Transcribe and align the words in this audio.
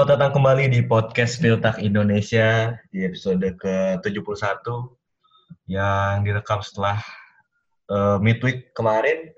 Selamat 0.00 0.16
datang 0.16 0.40
kembali 0.40 0.72
di 0.72 0.80
podcast 0.80 1.44
Filtak 1.44 1.76
Indonesia 1.76 2.72
di 2.88 3.04
episode 3.04 3.44
ke-71 3.60 4.64
yang 5.68 6.24
direkam 6.24 6.64
setelah 6.64 7.04
uh, 7.92 8.16
midweek 8.16 8.72
kemarin. 8.72 9.28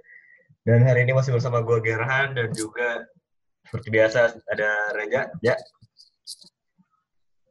Dan 0.62 0.86
hari 0.86 1.02
ini 1.02 1.18
masih 1.18 1.34
bersama 1.34 1.66
gue 1.66 1.82
Gerhan 1.82 2.38
dan 2.38 2.54
juga 2.54 3.11
seperti 3.66 3.90
biasa 3.90 4.38
ada 4.54 4.71
Reja. 4.94 5.35
Ya. 5.43 5.58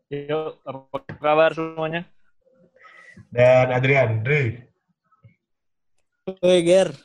Yuk, 0.07 0.63
apa 0.63 0.97
kabar 1.19 1.51
semuanya? 1.51 2.07
Dan 3.27 3.75
Adrian. 3.75 4.23
Dri. 4.23 4.55
Oi, 6.31 6.63
Ger. 6.63 6.95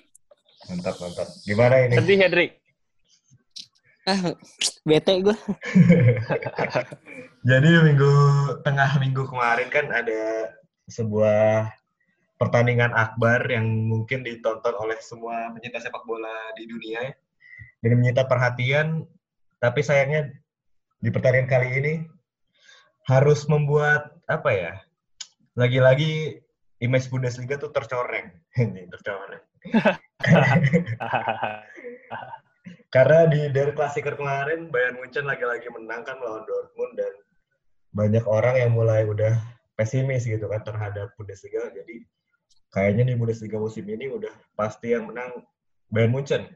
Mantap, 0.71 1.03
mantap. 1.03 1.27
Gimana 1.43 1.83
ini? 1.83 1.99
Sedih 1.99 2.23
ya, 2.23 2.31
Dri? 2.31 2.66
Ah, 4.07 4.23
bete 4.89 5.19
gue. 5.19 5.37
Jadi 7.51 7.69
minggu 7.83 8.15
tengah 8.63 9.03
minggu 9.03 9.27
kemarin 9.27 9.67
kan 9.67 9.91
ada 9.91 10.55
sebuah 10.87 11.71
pertandingan 12.39 12.95
akbar 12.95 13.43
yang 13.51 13.67
mungkin 13.67 14.23
ditonton 14.23 14.75
oleh 14.79 14.95
semua 15.03 15.51
pencinta 15.51 15.83
sepak 15.83 16.07
bola 16.07 16.55
di 16.55 16.71
dunia 16.71 17.03
ya. 17.03 17.15
Dan 17.83 17.99
menyita 17.99 18.31
perhatian, 18.31 19.07
tapi 19.59 19.83
sayangnya 19.83 20.31
di 21.03 21.11
pertandingan 21.11 21.51
kali 21.51 21.69
ini 21.75 21.95
harus 23.11 23.47
membuat 23.51 24.15
apa 24.31 24.51
ya? 24.55 24.73
Lagi-lagi 25.59 26.43
image 26.79 27.11
Bundesliga 27.11 27.59
tuh 27.59 27.73
tercoreng. 27.75 28.29
Ini 28.61 28.87
tercoreng. 28.93 29.43
Karena 32.97 33.29
di 33.29 33.53
dari 33.53 33.77
klasiker 33.77 34.17
kemarin 34.17 34.73
Bayern 34.73 34.97
Munchen 34.97 35.29
lagi-lagi 35.29 35.69
menang 35.69 36.01
kan 36.01 36.17
melawan 36.17 36.49
Dortmund 36.49 36.97
dan 36.97 37.13
banyak 37.93 38.25
orang 38.25 38.57
yang 38.57 38.73
mulai 38.73 39.05
udah 39.05 39.37
pesimis 39.77 40.25
gitu 40.25 40.49
kan 40.49 40.65
terhadap 40.65 41.13
Bundesliga. 41.21 41.69
Jadi 41.77 42.09
kayaknya 42.73 43.13
di 43.13 43.15
Bundesliga 43.21 43.61
musim 43.61 43.85
ini 43.85 44.09
udah 44.09 44.33
pasti 44.57 44.97
yang 44.97 45.13
menang 45.13 45.45
Bayern 45.93 46.09
Munchen. 46.09 46.49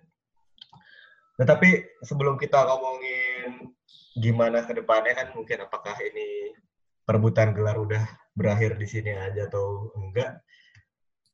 Nah, 1.36 1.44
tapi 1.44 1.84
sebelum 2.08 2.40
kita 2.40 2.56
ngomongin 2.56 3.76
gimana 4.16 4.64
ke 4.64 4.72
depannya 4.80 5.12
kan 5.12 5.36
mungkin 5.36 5.68
apakah 5.68 5.92
ini 6.00 6.56
perebutan 7.04 7.52
gelar 7.52 7.76
udah 7.76 8.00
berakhir 8.32 8.80
di 8.80 8.88
sini 8.88 9.12
aja 9.12 9.44
atau 9.44 9.92
enggak. 9.92 10.40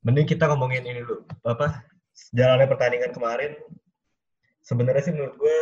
Mending 0.02 0.26
kita 0.26 0.50
ngomongin 0.50 0.82
ini 0.82 0.98
dulu. 1.06 1.22
Apa 1.46 1.86
jalannya 2.34 2.66
pertandingan 2.66 3.14
kemarin 3.14 3.54
sebenarnya 4.66 5.02
sih 5.06 5.14
menurut 5.14 5.38
gue 5.38 5.58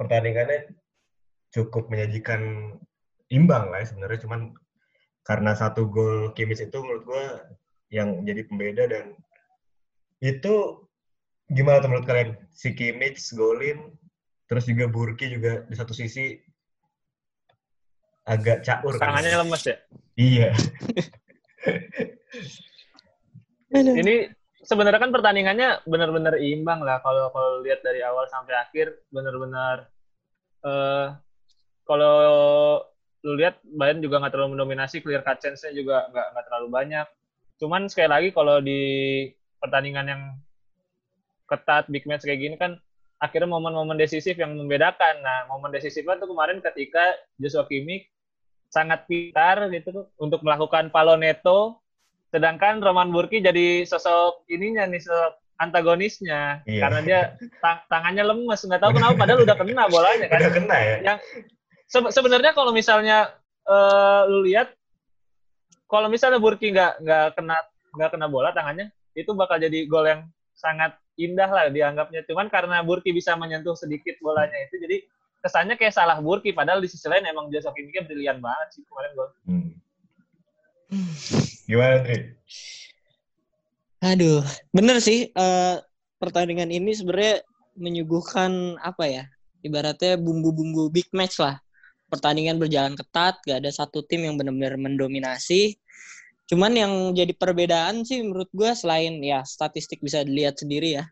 pertandingannya 0.00 0.72
cukup 1.52 1.92
menyajikan 1.92 2.72
imbang 3.28 3.68
lah 3.68 3.84
ya 3.84 3.92
sebenarnya. 3.92 4.24
Cuman 4.24 4.56
karena 5.22 5.52
satu 5.52 5.86
gol 5.86 6.32
Kimis 6.32 6.64
itu 6.64 6.80
menurut 6.80 7.04
gue 7.04 7.24
yang 7.92 8.24
jadi 8.24 8.48
pembeda 8.48 8.88
dan 8.88 9.12
itu 10.24 10.80
gimana 11.52 11.84
menurut 11.84 12.08
kalian? 12.08 12.40
Si 12.56 12.72
Kimmich 12.72 13.20
golin 13.36 13.92
terus 14.48 14.64
juga 14.64 14.88
Burki 14.88 15.28
juga 15.28 15.68
di 15.68 15.76
satu 15.76 15.92
sisi 15.92 16.40
agak 18.24 18.64
caur. 18.64 18.96
Tangannya 18.96 19.32
kan? 19.36 19.40
lemes 19.44 19.62
ya? 19.68 19.76
Iya. 20.16 20.48
Ini 23.72 24.16
sebenarnya 24.72 25.00
kan 25.04 25.12
pertandingannya 25.12 25.68
benar-benar 25.84 26.40
imbang 26.40 26.80
lah. 26.80 27.04
Kalau 27.04 27.28
kalau 27.28 27.60
lihat 27.60 27.84
dari 27.84 28.00
awal 28.00 28.24
sampai 28.32 28.56
akhir 28.56 29.04
benar-benar 29.12 29.92
uh, 30.64 31.12
kalau 31.84 32.16
lu 33.22 33.36
lihat 33.36 33.60
Bayern 33.62 34.00
juga 34.00 34.18
nggak 34.18 34.32
terlalu 34.32 34.56
mendominasi 34.56 35.04
clear 35.04 35.20
cut 35.20 35.38
chance-nya 35.38 35.76
juga 35.76 36.08
nggak 36.08 36.26
nggak 36.32 36.44
terlalu 36.48 36.68
banyak. 36.72 37.06
Cuman 37.60 37.86
sekali 37.92 38.08
lagi 38.08 38.28
kalau 38.32 38.58
di 38.64 38.80
pertandingan 39.60 40.06
yang 40.08 40.22
ketat 41.46 41.86
big 41.92 42.08
match 42.08 42.24
kayak 42.24 42.40
gini 42.40 42.56
kan 42.56 42.80
akhirnya 43.20 43.52
momen-momen 43.52 44.00
decisif 44.00 44.40
yang 44.40 44.56
membedakan. 44.56 45.20
Nah 45.20 45.46
momen 45.52 45.68
decisifnya 45.68 46.16
tuh 46.16 46.32
kemarin 46.32 46.64
ketika 46.64 47.12
Joshua 47.36 47.68
Kimmich 47.68 48.08
sangat 48.72 49.04
pintar 49.04 49.68
gitu 49.68 50.08
untuk 50.16 50.40
melakukan 50.40 50.88
paloneto 50.88 51.81
Sedangkan 52.32 52.80
Roman 52.80 53.12
Burki 53.12 53.44
jadi 53.44 53.84
sosok 53.84 54.48
ininya 54.48 54.88
nih 54.88 55.04
sosok 55.04 55.36
antagonisnya 55.60 56.64
iya. 56.66 56.80
karena 56.82 57.00
dia 57.04 57.20
tang 57.62 57.78
tangannya 57.86 58.24
lemes 58.26 58.66
nggak 58.66 58.82
tahu 58.82 58.98
kenapa 58.98 59.14
padahal 59.14 59.44
udah 59.44 59.56
kena 59.60 59.84
bolanya 59.86 60.26
kan. 60.26 60.40
Udah 60.42 60.54
kena 60.56 60.76
ya. 60.80 60.96
Yang 61.04 61.18
se 61.86 61.98
sebenarnya 62.08 62.52
kalau 62.56 62.72
misalnya 62.72 63.36
uh, 63.68 64.24
lu 64.26 64.48
lihat 64.48 64.72
kalau 65.86 66.08
misalnya 66.08 66.40
Burki 66.40 66.72
nggak 66.72 67.04
nggak 67.04 67.26
kena 67.36 67.56
nggak 67.92 68.10
kena 68.16 68.26
bola 68.32 68.50
tangannya 68.56 68.88
itu 69.12 69.28
bakal 69.36 69.60
jadi 69.60 69.84
gol 69.84 70.08
yang 70.08 70.24
sangat 70.56 70.96
indah 71.20 71.52
lah 71.52 71.68
dianggapnya. 71.68 72.24
Cuman 72.24 72.48
karena 72.48 72.80
Burki 72.80 73.12
bisa 73.12 73.36
menyentuh 73.36 73.76
sedikit 73.76 74.16
bolanya 74.24 74.56
itu 74.66 74.80
jadi 74.80 75.04
kesannya 75.44 75.76
kayak 75.76 75.92
salah 75.92 76.18
Burki 76.18 76.56
padahal 76.56 76.80
di 76.80 76.88
sisi 76.88 77.06
lain 77.06 77.28
emang 77.28 77.52
Jasa 77.52 77.74
Kimiknya 77.76 78.08
brilian 78.08 78.38
banget 78.40 78.80
sih 78.80 78.82
kemarin 78.88 79.12
gol. 79.12 79.30
Hmm. 79.44 79.70
Gimana, 81.64 82.04
Tri? 82.04 82.18
Aduh, 84.02 84.44
bener 84.74 84.98
sih. 85.00 85.30
Uh, 85.32 85.80
pertandingan 86.20 86.68
ini 86.68 86.92
sebenarnya 86.92 87.40
menyuguhkan 87.78 88.76
apa 88.82 89.04
ya? 89.08 89.24
Ibaratnya 89.62 90.18
bumbu-bumbu 90.18 90.90
big 90.90 91.08
match 91.14 91.38
lah. 91.38 91.56
Pertandingan 92.10 92.60
berjalan 92.60 92.92
ketat, 92.92 93.40
gak 93.46 93.64
ada 93.64 93.70
satu 93.72 94.04
tim 94.04 94.26
yang 94.28 94.36
benar-benar 94.36 94.76
mendominasi. 94.76 95.80
Cuman 96.50 96.76
yang 96.76 96.92
jadi 97.16 97.32
perbedaan 97.32 98.04
sih 98.04 98.20
menurut 98.20 98.50
gue 98.52 98.68
selain 98.76 99.16
ya 99.24 99.40
statistik 99.46 100.04
bisa 100.04 100.20
dilihat 100.20 100.60
sendiri 100.60 101.00
ya. 101.00 101.08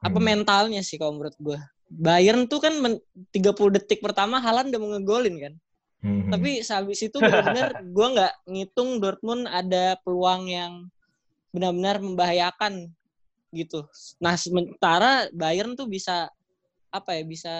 Apa 0.00 0.16
hmm. 0.16 0.24
mentalnya 0.24 0.80
sih 0.80 0.96
kalau 0.96 1.20
menurut 1.20 1.36
gue. 1.36 1.58
Bayern 1.92 2.48
tuh 2.48 2.64
kan 2.64 2.72
30 2.80 3.76
detik 3.76 4.00
pertama 4.00 4.40
Halan 4.40 4.72
udah 4.72 4.80
mau 4.80 4.90
ngegolin 4.96 5.36
kan. 5.36 5.54
Hmm. 6.02 6.34
Tapi 6.34 6.66
sehabis 6.66 6.98
itu 7.06 7.14
benar-benar 7.22 7.78
gue 7.78 8.06
nggak 8.18 8.34
ngitung 8.50 8.98
Dortmund 8.98 9.46
ada 9.46 9.94
peluang 10.02 10.50
yang 10.50 10.72
benar-benar 11.54 12.02
membahayakan 12.02 12.90
gitu. 13.54 13.86
Nah 14.18 14.34
sementara 14.34 15.30
Bayern 15.30 15.78
tuh 15.78 15.86
bisa 15.86 16.26
apa 16.90 17.16
ya 17.16 17.22
bisa 17.22 17.54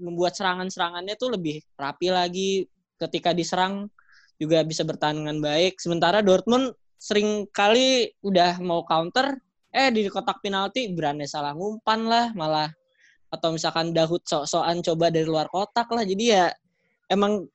membuat 0.00 0.38
serangan-serangannya 0.38 1.18
tuh 1.18 1.34
lebih 1.34 1.60
rapi 1.76 2.08
lagi 2.08 2.50
ketika 2.96 3.34
diserang 3.34 3.90
juga 4.40 4.64
bisa 4.64 4.86
bertahan 4.86 5.20
dengan 5.20 5.42
baik. 5.42 5.76
Sementara 5.76 6.24
Dortmund 6.24 6.72
sering 6.96 7.50
kali 7.52 8.08
udah 8.24 8.60
mau 8.62 8.86
counter, 8.86 9.36
eh 9.72 9.92
di 9.92 10.08
kotak 10.08 10.40
penalti 10.40 10.88
berani 10.92 11.28
salah 11.28 11.52
ngumpan 11.52 12.00
lah, 12.08 12.26
malah 12.32 12.70
atau 13.30 13.54
misalkan 13.54 13.94
Dahut 13.94 14.20
sok-sokan 14.26 14.82
coba 14.82 15.08
dari 15.12 15.28
luar 15.28 15.46
kotak 15.52 15.86
lah. 15.92 16.02
Jadi 16.02 16.24
ya 16.34 16.50
emang 17.10 17.50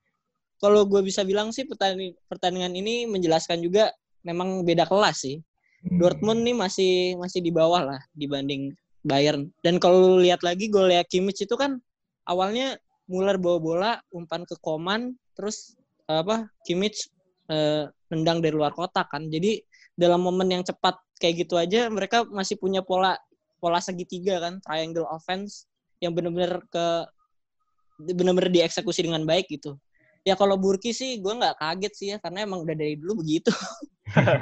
kalau 0.60 0.84
gue 0.88 1.02
bisa 1.04 1.24
bilang 1.24 1.52
sih 1.56 1.64
pertandingan, 1.68 2.16
pertandingan 2.28 2.74
ini 2.76 3.08
menjelaskan 3.08 3.64
juga 3.64 3.92
memang 4.24 4.68
beda 4.68 4.84
kelas 4.88 5.24
sih. 5.24 5.40
Hmm. 5.86 6.00
Dortmund 6.00 6.44
nih 6.44 6.56
masih 6.56 6.94
masih 7.20 7.40
di 7.40 7.52
bawah 7.52 7.96
lah 7.96 8.02
dibanding 8.16 8.76
Bayern. 9.06 9.54
Dan 9.62 9.78
kalau 9.78 10.18
lihat 10.20 10.42
lagi 10.42 10.68
golnya 10.68 11.06
Kimmich 11.06 11.46
itu 11.46 11.56
kan 11.56 11.80
awalnya 12.28 12.76
Muller 13.06 13.38
bawa 13.38 13.58
bola, 13.62 13.92
umpan 14.10 14.50
ke 14.50 14.58
Koman, 14.58 15.14
terus 15.38 15.78
apa 16.10 16.50
Kimmich 16.66 17.06
eh, 17.54 17.86
nendang 18.10 18.42
dari 18.42 18.58
luar 18.58 18.74
kotak 18.74 19.14
kan. 19.14 19.30
Jadi 19.30 19.62
dalam 19.94 20.26
momen 20.26 20.50
yang 20.50 20.64
cepat 20.66 20.98
kayak 21.22 21.48
gitu 21.48 21.56
aja 21.56 21.88
mereka 21.88 22.28
masih 22.28 22.60
punya 22.60 22.84
pola 22.84 23.16
pola 23.64 23.80
segitiga 23.80 24.44
kan 24.44 24.60
triangle 24.60 25.08
offense 25.08 25.64
yang 26.04 26.12
benar-benar 26.12 26.60
ke 26.68 27.08
benar-benar 28.00 28.52
dieksekusi 28.52 29.06
dengan 29.06 29.24
baik 29.24 29.48
gitu 29.48 29.78
ya 30.26 30.34
kalau 30.34 30.58
Burki 30.58 30.92
sih 30.92 31.22
gue 31.22 31.34
nggak 31.34 31.62
kaget 31.62 31.94
sih 31.94 32.08
ya 32.16 32.18
karena 32.18 32.44
emang 32.44 32.66
udah 32.66 32.76
dari 32.76 32.98
dulu 32.98 33.22
begitu 33.22 33.54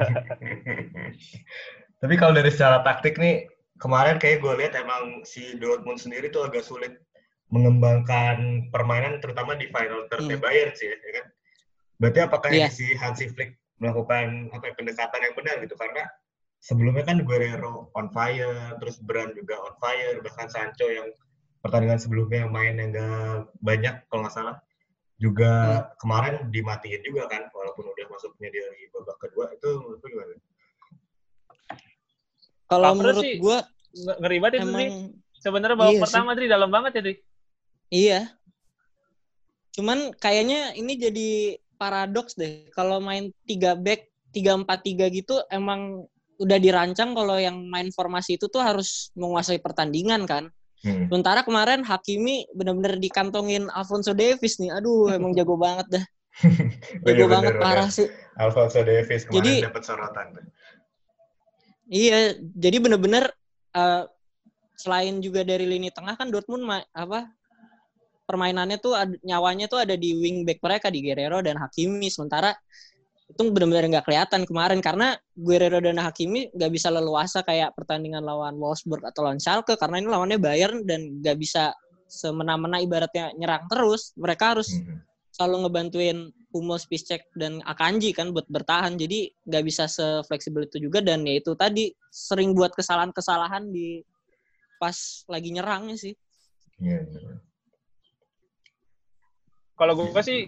tapi 2.02 2.16
kalau 2.16 2.34
dari 2.36 2.52
secara 2.52 2.82
taktik 2.82 3.20
nih 3.20 3.48
kemarin 3.78 4.18
kayak 4.18 4.40
gue 4.40 4.54
lihat 4.64 4.74
emang 4.80 5.28
si 5.28 5.60
Dortmund 5.60 6.00
sendiri 6.00 6.32
tuh 6.32 6.48
agak 6.48 6.64
sulit 6.64 7.04
mengembangkan 7.52 8.72
permainan 8.72 9.20
terutama 9.20 9.60
di 9.60 9.70
final 9.70 10.08
third 10.10 10.26
hmm. 10.26 10.40
Bayern 10.40 10.74
sih 10.74 10.90
ya 10.90 11.12
kan 11.22 11.26
berarti 12.00 12.20
apakah 12.26 12.50
yeah. 12.50 12.72
si 12.72 12.96
Hansi 12.98 13.30
Flick 13.30 13.60
melakukan 13.84 14.48
apa 14.56 14.72
ya, 14.72 14.74
pendekatan 14.80 15.20
yang 15.20 15.36
benar 15.36 15.56
gitu 15.60 15.76
karena 15.76 16.08
sebelumnya 16.64 17.04
kan 17.04 17.20
Guerrero 17.28 17.92
on 18.00 18.08
fire, 18.16 18.80
terus 18.80 19.04
Brand 19.04 19.36
juga 19.36 19.60
on 19.60 19.76
fire, 19.84 20.24
bahkan 20.24 20.48
Sancho 20.48 20.88
yang 20.88 21.12
pertandingan 21.64 21.98
sebelumnya 21.98 22.44
yang 22.44 22.52
main 22.52 22.76
yang 22.76 22.92
gak 22.92 23.48
banyak 23.64 23.96
kalau 24.12 24.28
nggak 24.28 24.36
salah 24.36 24.60
juga 25.16 25.52
hmm. 25.52 25.84
kemarin 26.04 26.36
dimatiin 26.52 27.02
juga 27.08 27.32
kan 27.32 27.48
walaupun 27.56 27.88
udah 27.88 28.06
masuknya 28.12 28.52
di 28.52 28.60
babak 28.92 29.18
kedua 29.24 29.48
itu 29.56 29.70
menurut 29.80 30.00
gue 30.04 30.10
gimana? 30.12 30.34
Kalau 32.68 32.92
menurut 32.98 33.24
gue 33.24 33.58
ngeri 34.20 34.38
banget 34.44 34.54
itu 34.60 34.68
emang... 34.68 34.90
Sebenarnya 35.44 35.76
babak 35.76 35.92
iya 35.92 36.02
pertama 36.08 36.30
tadi 36.40 36.48
dalam 36.48 36.72
banget 36.72 36.92
ya, 36.96 37.02
Tri. 37.04 37.16
Iya. 37.92 38.22
Cuman 39.76 40.16
kayaknya 40.16 40.72
ini 40.80 40.96
jadi 40.96 41.30
paradoks 41.76 42.40
deh. 42.40 42.72
Kalau 42.72 43.04
main 43.04 43.28
tiga 43.44 43.76
back, 43.76 44.08
tiga 44.32 44.56
empat 44.56 44.88
tiga 44.88 45.12
gitu 45.12 45.44
emang 45.52 46.08
udah 46.40 46.58
dirancang 46.64 47.12
kalau 47.12 47.36
yang 47.36 47.60
main 47.68 47.92
formasi 47.92 48.40
itu 48.40 48.48
tuh 48.48 48.64
harus 48.64 49.12
menguasai 49.20 49.60
pertandingan 49.60 50.24
kan. 50.24 50.48
Hmm. 50.84 51.08
Sementara 51.08 51.48
kemarin 51.48 51.82
Hakimi 51.88 52.44
benar-benar 52.52 53.00
dikantongin 53.00 53.72
Alfonso 53.72 54.12
Davis 54.12 54.60
nih. 54.60 54.76
Aduh, 54.76 55.10
emang 55.18 55.32
jago 55.32 55.56
banget 55.56 55.88
dah. 56.00 56.06
jago 57.08 57.24
iya, 57.24 57.28
banget 57.30 57.54
bener, 57.56 57.64
parah 57.64 57.90
sih. 57.90 58.08
Alfonso 58.36 58.84
Davis 58.84 59.24
kemarin 59.24 59.64
dapat 59.64 59.84
sorotan. 59.88 60.28
Iya, 61.88 62.36
jadi 62.58 62.78
benar-benar 62.84 63.32
uh, 63.78 64.04
selain 64.76 65.24
juga 65.24 65.48
dari 65.48 65.64
lini 65.64 65.94
tengah 65.94 66.20
kan 66.20 66.28
Dortmund 66.28 66.66
apa 66.92 67.32
permainannya 68.28 68.80
tuh 68.82 68.96
nyawanya 69.22 69.70
tuh 69.70 69.84
ada 69.84 69.94
di 69.94 70.16
wing 70.18 70.48
back 70.48 70.64
mereka 70.64 70.88
di 70.90 71.04
Guerrero 71.04 71.44
dan 71.44 71.60
Hakimi 71.60 72.08
sementara 72.10 72.56
itu 73.34 73.50
benar-benar 73.50 73.90
nggak 73.90 74.06
kelihatan 74.06 74.42
kemarin 74.46 74.78
karena 74.78 75.18
Guerrero 75.34 75.82
dan 75.82 75.98
Hakimi 75.98 76.54
nggak 76.54 76.72
bisa 76.72 76.94
leluasa 76.94 77.42
kayak 77.42 77.74
pertandingan 77.74 78.22
lawan 78.22 78.62
Wolfsburg 78.62 79.02
atau 79.02 79.26
lawan 79.26 79.42
Schalke 79.42 79.74
karena 79.74 79.98
ini 79.98 80.08
lawannya 80.08 80.38
Bayern 80.38 80.86
dan 80.86 81.18
nggak 81.18 81.38
bisa 81.42 81.74
semena-mena 82.06 82.78
ibaratnya 82.78 83.34
nyerang 83.34 83.66
terus 83.66 84.14
mereka 84.14 84.54
harus 84.54 84.70
hmm. 84.70 85.02
selalu 85.34 85.66
ngebantuin 85.66 86.18
Hummels, 86.54 86.86
Piszczek 86.86 87.26
dan 87.34 87.66
Akanji 87.66 88.14
kan 88.14 88.30
buat 88.30 88.46
bertahan 88.46 88.94
jadi 89.02 89.34
nggak 89.50 89.64
bisa 89.66 89.90
sefleksibel 89.90 90.70
itu 90.70 90.78
juga 90.78 91.02
dan 91.02 91.26
ya 91.26 91.42
itu 91.42 91.58
tadi 91.58 91.90
sering 92.14 92.54
buat 92.54 92.78
kesalahan-kesalahan 92.78 93.74
di 93.74 94.06
pas 94.78 95.26
lagi 95.26 95.50
nyerangnya 95.50 95.98
sih. 95.98 96.14
Iya. 96.78 97.02
Yeah, 97.02 97.42
kalau 99.74 99.98
gue 99.98 100.22
sih 100.22 100.40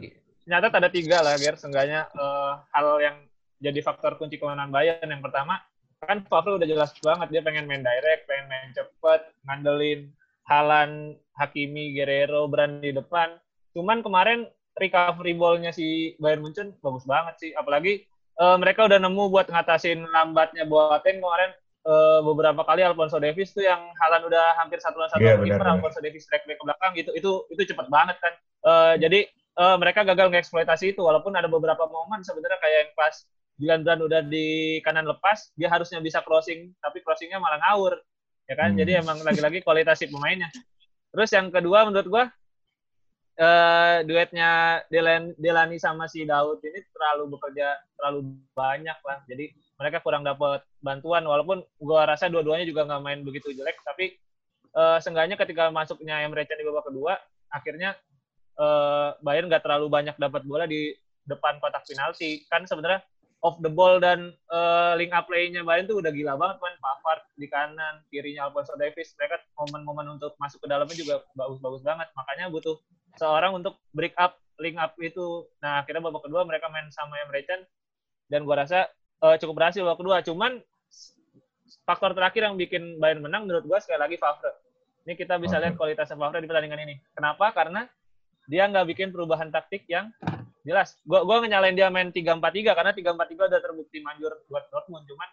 nyatat 0.45 0.73
ada 0.77 0.89
tiga 0.89 1.21
lah, 1.25 1.35
Ger. 1.37 1.57
Seenggaknya 1.57 2.09
uh, 2.13 2.61
hal 2.71 3.01
yang 3.01 3.17
jadi 3.59 3.79
faktor 3.81 4.17
kunci 4.17 4.37
kemenangan 4.37 4.71
Bayern. 4.71 5.09
Yang 5.09 5.23
pertama, 5.25 5.61
kan 6.01 6.21
Favre 6.29 6.61
udah 6.61 6.67
jelas 6.69 6.93
banget 7.01 7.27
dia 7.33 7.41
pengen 7.41 7.65
main 7.65 7.81
direct, 7.81 8.29
pengen 8.29 8.45
main 8.49 8.69
cepet, 8.73 9.21
ngandelin 9.49 10.13
Halan, 10.45 11.17
Hakimi, 11.33 11.97
Guerrero, 11.97 12.45
Brand 12.45 12.79
di 12.79 12.93
depan. 12.93 13.33
Cuman 13.73 14.05
kemarin 14.05 14.45
recovery 14.77 15.33
ball-nya 15.33 15.73
si 15.73 16.13
Bayern 16.21 16.45
Munchen 16.45 16.77
bagus 16.79 17.03
banget 17.09 17.35
sih. 17.41 17.51
Apalagi 17.57 18.05
uh, 18.37 18.55
mereka 18.61 18.85
udah 18.85 19.01
nemu 19.01 19.33
buat 19.33 19.49
ngatasin 19.49 20.05
lambatnya 20.05 20.69
Boateng 20.69 21.19
kemarin 21.19 21.51
uh, 21.87 22.19
beberapa 22.21 22.61
kali 22.61 22.83
Alfonso 22.83 23.17
Davis 23.17 23.55
tuh 23.55 23.63
yang 23.63 23.79
Halan 23.97 24.27
udah 24.27 24.59
hampir 24.59 24.77
satu 24.81 24.99
lawan 24.99 25.11
satu 25.13 25.23
yeah, 25.23 25.39
kiper 25.39 25.65
Alfonso 25.65 25.99
Davis 26.03 26.27
track 26.27 26.43
back 26.45 26.59
ke 26.59 26.63
belakang 26.65 26.91
gitu 26.97 27.11
itu 27.15 27.31
itu 27.53 27.61
cepet 27.73 27.87
banget 27.87 28.17
kan 28.19 28.33
uh, 28.67 28.93
jadi 28.99 29.29
uh, 29.59 29.75
mereka 29.79 30.03
gagal 30.03 30.31
ngeksploitasi 30.31 30.95
itu 30.95 31.01
walaupun 31.01 31.33
ada 31.35 31.47
beberapa 31.47 31.87
momen 31.87 32.21
sebenarnya 32.21 32.59
kayak 32.59 32.77
yang 32.87 32.91
pas 32.95 33.15
Dylan 33.55 33.81
Brand 33.87 34.01
udah 34.03 34.21
di 34.27 34.79
kanan 34.83 35.07
lepas 35.07 35.55
dia 35.55 35.71
harusnya 35.71 36.03
bisa 36.03 36.19
crossing 36.23 36.75
tapi 36.83 36.99
crossingnya 36.99 37.39
malah 37.39 37.59
ngawur 37.63 37.95
ya 38.45 38.55
kan? 38.55 38.75
Hmm. 38.75 38.79
jadi 38.79 39.01
emang 39.01 39.17
lagi-lagi 39.25 39.65
kualitas 39.65 39.97
si 39.99 40.11
pemainnya. 40.11 40.51
Terus 41.15 41.29
yang 41.31 41.47
kedua 41.49 41.87
menurut 41.87 42.07
gua 42.11 42.23
uh, 43.39 43.97
duetnya 44.03 44.83
Delan, 44.91 45.31
Delani 45.39 45.79
sama 45.79 46.05
si 46.11 46.27
Daud 46.27 46.59
ini 46.61 46.83
terlalu 46.91 47.39
bekerja 47.39 47.79
terlalu 47.95 48.35
banyak 48.53 48.99
lah. 49.01 49.23
Jadi 49.25 49.55
mereka 49.79 50.03
kurang 50.03 50.27
dapat 50.27 50.61
bantuan 50.83 51.23
walaupun 51.23 51.63
gua 51.79 52.05
rasa 52.05 52.27
dua-duanya 52.27 52.67
juga 52.67 52.85
nggak 52.85 53.01
main 53.01 53.19
begitu 53.23 53.55
jelek 53.55 53.79
tapi 53.87 54.19
uh, 54.75 54.99
seenggaknya 54.99 55.39
ketika 55.39 55.71
masuknya 55.71 56.21
Emre 56.21 56.43
Can 56.43 56.59
di 56.59 56.67
babak 56.67 56.85
kedua 56.91 57.15
akhirnya 57.49 57.95
uh, 58.59 59.15
Bayern 59.21 59.47
nggak 59.47 59.63
terlalu 59.63 59.87
banyak 59.87 60.15
dapat 60.19 60.43
bola 60.43 60.65
di 60.67 60.91
depan 61.25 61.57
kotak 61.63 61.83
penalti. 61.87 62.43
Kan 62.51 62.67
sebenarnya 62.69 63.01
off 63.45 63.61
the 63.61 63.69
ball 63.69 64.01
dan 64.01 64.33
uh, 64.49 64.97
link 64.97 65.13
up 65.13 65.29
play-nya 65.29 65.61
Bayern 65.61 65.85
tuh 65.85 66.01
udah 66.01 66.09
gila 66.09 66.33
banget 66.33 66.57
kan. 66.57 66.73
Pavard 66.81 67.21
di 67.37 67.47
kanan, 67.49 67.95
kirinya 68.09 68.49
Alfonso 68.49 68.73
Davis. 68.79 69.13
Mereka 69.19 69.37
momen-momen 69.59 70.17
untuk 70.17 70.33
masuk 70.41 70.63
ke 70.63 70.67
dalamnya 70.67 70.97
juga 70.97 71.21
bagus-bagus 71.37 71.81
banget. 71.85 72.07
Makanya 72.17 72.49
butuh 72.49 72.75
seorang 73.21 73.55
untuk 73.55 73.77
break 73.93 74.17
up 74.17 74.41
link 74.59 74.79
up 74.79 74.95
itu. 74.97 75.45
Nah, 75.59 75.83
akhirnya 75.83 76.01
babak 76.03 76.25
kedua 76.25 76.47
mereka 76.47 76.71
main 76.71 76.87
sama 76.89 77.19
Emre 77.21 77.43
Can 77.43 77.61
dan 78.31 78.47
gua 78.47 78.65
rasa 78.65 78.89
uh, 79.21 79.35
cukup 79.37 79.61
berhasil 79.61 79.83
babak 79.83 79.99
kedua. 79.99 80.17
Cuman 80.25 80.63
faktor 81.85 82.17
terakhir 82.17 82.49
yang 82.49 82.55
bikin 82.57 82.97
Bayern 82.97 83.21
menang 83.21 83.45
menurut 83.45 83.67
gua 83.67 83.77
sekali 83.83 84.01
lagi 84.01 84.17
Favre. 84.17 84.53
Ini 85.05 85.13
kita 85.13 85.37
bisa 85.37 85.61
lihat 85.61 85.77
kualitasnya 85.77 86.17
Favre 86.17 86.41
di 86.41 86.49
pertandingan 86.49 86.81
ini. 86.81 86.95
Kenapa? 87.13 87.53
Karena 87.53 87.85
dia 88.45 88.69
nggak 88.69 88.85
bikin 88.93 89.09
perubahan 89.09 89.49
taktik 89.49 89.85
yang 89.89 90.09
jelas. 90.65 90.97
Gua 91.05 91.21
gua 91.25 91.45
nyalain 91.45 91.77
dia 91.77 91.89
main 91.93 92.09
3-4-3 92.09 92.73
karena 92.73 92.91
3-4-3 92.93 93.49
udah 93.49 93.61
terbukti 93.61 93.97
manjur 94.01 94.33
buat 94.49 94.65
Dortmund. 94.73 95.05
Cuman 95.05 95.29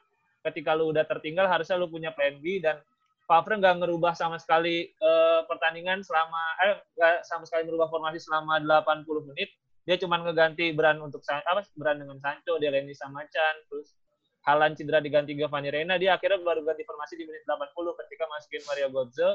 ketika 0.50 0.76
lu 0.76 0.92
udah 0.92 1.04
tertinggal 1.06 1.46
harusnya 1.48 1.80
lu 1.80 1.88
punya 1.88 2.12
plan 2.12 2.36
B 2.40 2.60
dan 2.60 2.80
Favre 3.22 3.54
nggak 3.56 3.86
ngerubah 3.86 4.12
sama 4.18 4.36
sekali 4.36 4.90
uh, 4.98 5.46
pertandingan 5.46 6.02
selama 6.02 6.42
eh 6.66 6.74
nggak 6.98 7.16
sama 7.24 7.46
sekali 7.46 7.70
merubah 7.70 7.88
formasi 7.88 8.18
selama 8.20 8.60
80 8.60 9.30
menit. 9.32 9.48
Dia 9.82 9.98
cuma 9.98 10.20
ngeganti 10.20 10.70
Brand 10.74 11.00
untuk 11.02 11.22
apa 11.26 11.62
Brand 11.74 11.98
dengan 11.98 12.18
Sancho, 12.22 12.54
Delaney 12.58 12.94
sama 12.94 13.26
Chan, 13.26 13.66
terus 13.66 13.98
Halan 14.42 14.74
cedera 14.74 14.98
diganti 14.98 15.38
Giovanni 15.38 15.70
Reina, 15.70 15.94
dia 16.02 16.18
akhirnya 16.18 16.42
baru 16.42 16.66
ganti 16.66 16.82
formasi 16.82 17.14
di 17.14 17.22
menit 17.30 17.46
80 17.46 17.94
ketika 18.02 18.26
masukin 18.26 18.62
Mario 18.66 18.88
Götze 18.90 19.28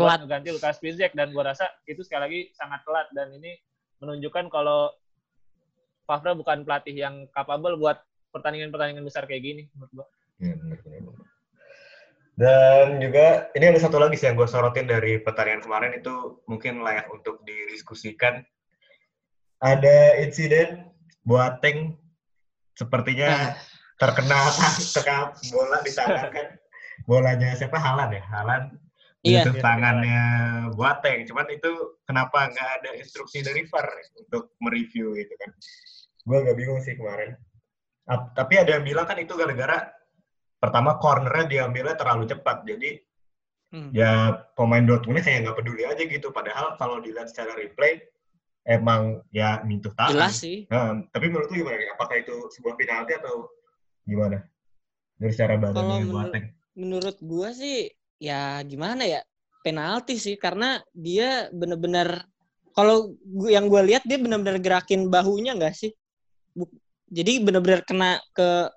telat 0.00 0.20
ganti 0.24 0.48
Lukas 0.50 0.80
Piszczek 0.80 1.12
dan 1.12 1.30
gue 1.30 1.44
rasa 1.44 1.68
itu 1.84 2.00
sekali 2.00 2.22
lagi 2.24 2.40
sangat 2.56 2.80
telat 2.88 3.06
dan 3.12 3.28
ini 3.36 3.54
menunjukkan 4.00 4.48
kalau 4.48 4.90
Favre 6.08 6.34
bukan 6.34 6.66
pelatih 6.66 6.96
yang 6.96 7.30
capable 7.30 7.78
buat 7.78 8.02
pertandingan-pertandingan 8.34 9.06
besar 9.06 9.30
kayak 9.30 9.46
gini 9.46 9.62
menurut 9.78 10.02
gue. 10.02 10.06
Ya, 10.42 10.54
Dan 12.34 12.98
juga 12.98 13.52
ini 13.54 13.64
ada 13.70 13.78
satu 13.78 14.00
lagi 14.02 14.18
sih 14.18 14.26
yang 14.26 14.34
gue 14.34 14.48
sorotin 14.48 14.90
dari 14.90 15.22
pertandingan 15.22 15.62
kemarin 15.62 15.92
itu 15.94 16.42
mungkin 16.50 16.82
layak 16.82 17.06
untuk 17.14 17.44
didiskusikan. 17.46 18.42
Ada 19.62 20.18
insiden 20.24 20.90
Boateng 21.22 22.00
sepertinya 22.74 23.30
ah. 23.30 23.48
terkena 24.00 24.50
terkena 24.96 25.30
bola 25.52 25.78
di 25.84 25.92
tangan 25.94 26.26
kan. 26.32 26.46
Bolanya 27.06 27.54
siapa 27.54 27.76
Halan 27.78 28.10
ya? 28.16 28.24
Halan 28.34 28.62
iya. 29.24 29.44
itu 29.44 29.52
tangannya 29.60 30.24
Boateng. 30.72 31.28
Cuman 31.28 31.46
itu 31.52 32.00
kenapa 32.08 32.48
nggak 32.48 32.70
ada 32.80 32.90
instruksi 32.96 33.44
dari 33.44 33.68
VAR 33.68 33.88
untuk 34.16 34.56
mereview 34.64 35.12
gitu 35.16 35.34
kan? 35.36 35.50
Gue 36.24 36.36
agak 36.40 36.56
bingung 36.56 36.80
sih 36.80 36.96
kemarin. 36.96 37.36
Tapi 38.08 38.54
ada 38.58 38.80
yang 38.80 38.84
bilang 38.84 39.06
kan 39.06 39.20
itu 39.20 39.32
gara-gara 39.36 39.92
pertama 40.60 40.98
cornernya 40.98 41.46
diambilnya 41.46 41.96
terlalu 41.96 42.26
cepat. 42.26 42.64
Jadi 42.66 42.90
hmm. 43.76 43.90
ya 43.94 44.40
pemain 44.56 44.84
Dortmund 44.84 45.22
kayak 45.22 45.46
nggak 45.46 45.56
peduli 45.60 45.84
aja 45.84 46.02
gitu. 46.02 46.32
Padahal 46.32 46.74
kalau 46.80 46.98
dilihat 46.98 47.28
secara 47.28 47.54
replay 47.54 48.00
emang 48.64 49.20
ya 49.30 49.60
mintuh 49.62 49.92
tangan. 49.94 50.16
Jelas 50.16 50.34
sih. 50.40 50.64
Nah, 50.68 51.00
tapi 51.12 51.28
menurut 51.28 51.48
lu 51.52 51.64
gimana? 51.64 51.76
Apakah 51.96 52.16
itu 52.20 52.48
sebuah 52.56 52.74
penalti 52.76 53.16
atau 53.16 53.48
gimana? 54.04 54.42
Dari 55.20 55.32
secara 55.36 55.60
badannya 55.60 56.08
Boateng. 56.08 56.44
Menurut 56.74 57.16
gua 57.20 57.52
sih 57.52 57.99
ya 58.20 58.60
gimana 58.68 59.08
ya 59.08 59.20
penalti 59.64 60.20
sih 60.20 60.36
karena 60.36 60.78
dia 60.92 61.48
bener-bener 61.50 62.20
kalau 62.76 63.16
yang 63.48 63.66
gue 63.66 63.82
lihat 63.92 64.04
dia 64.04 64.20
bener-bener 64.20 64.60
gerakin 64.60 65.08
bahunya 65.08 65.56
nggak 65.56 65.74
sih 65.74 65.92
jadi 67.10 67.42
bener-bener 67.42 67.82
kena 67.82 68.20
ke 68.36 68.70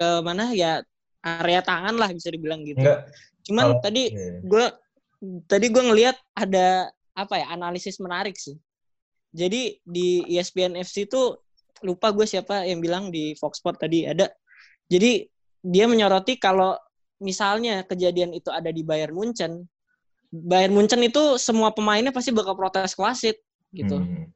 ke 0.00 0.08
mana 0.24 0.50
ya 0.56 0.80
area 1.20 1.60
tangan 1.60 1.94
lah 2.00 2.08
bisa 2.10 2.32
dibilang 2.32 2.64
gitu 2.64 2.80
Enggak. 2.80 3.06
cuman 3.46 3.64
oh, 3.68 3.80
tadi 3.84 4.10
yeah. 4.10 4.40
gue 4.40 4.66
tadi 5.44 5.66
gue 5.68 5.82
ngelihat 5.84 6.16
ada 6.32 6.88
apa 7.12 7.34
ya 7.36 7.46
analisis 7.52 8.00
menarik 8.00 8.34
sih 8.40 8.56
jadi 9.30 9.76
di 9.84 10.24
ESPN 10.26 10.74
FC 10.80 11.06
itu 11.06 11.36
lupa 11.84 12.10
gue 12.10 12.24
siapa 12.24 12.64
yang 12.66 12.80
bilang 12.80 13.12
di 13.12 13.36
Fox 13.36 13.60
Sport 13.60 13.84
tadi 13.84 14.08
ada 14.08 14.32
jadi 14.90 15.28
dia 15.60 15.84
menyoroti 15.84 16.40
kalau 16.40 16.74
misalnya 17.20 17.84
kejadian 17.84 18.32
itu 18.32 18.48
ada 18.48 18.72
di 18.72 18.80
Bayern 18.80 19.14
Munchen, 19.14 19.68
Bayern 20.32 20.72
Munchen 20.72 21.04
itu 21.04 21.36
semua 21.36 21.70
pemainnya 21.70 22.10
pasti 22.10 22.32
bakal 22.32 22.56
protes 22.56 22.96
wasit 22.96 23.38
gitu. 23.76 24.00
Hmm. 24.00 24.32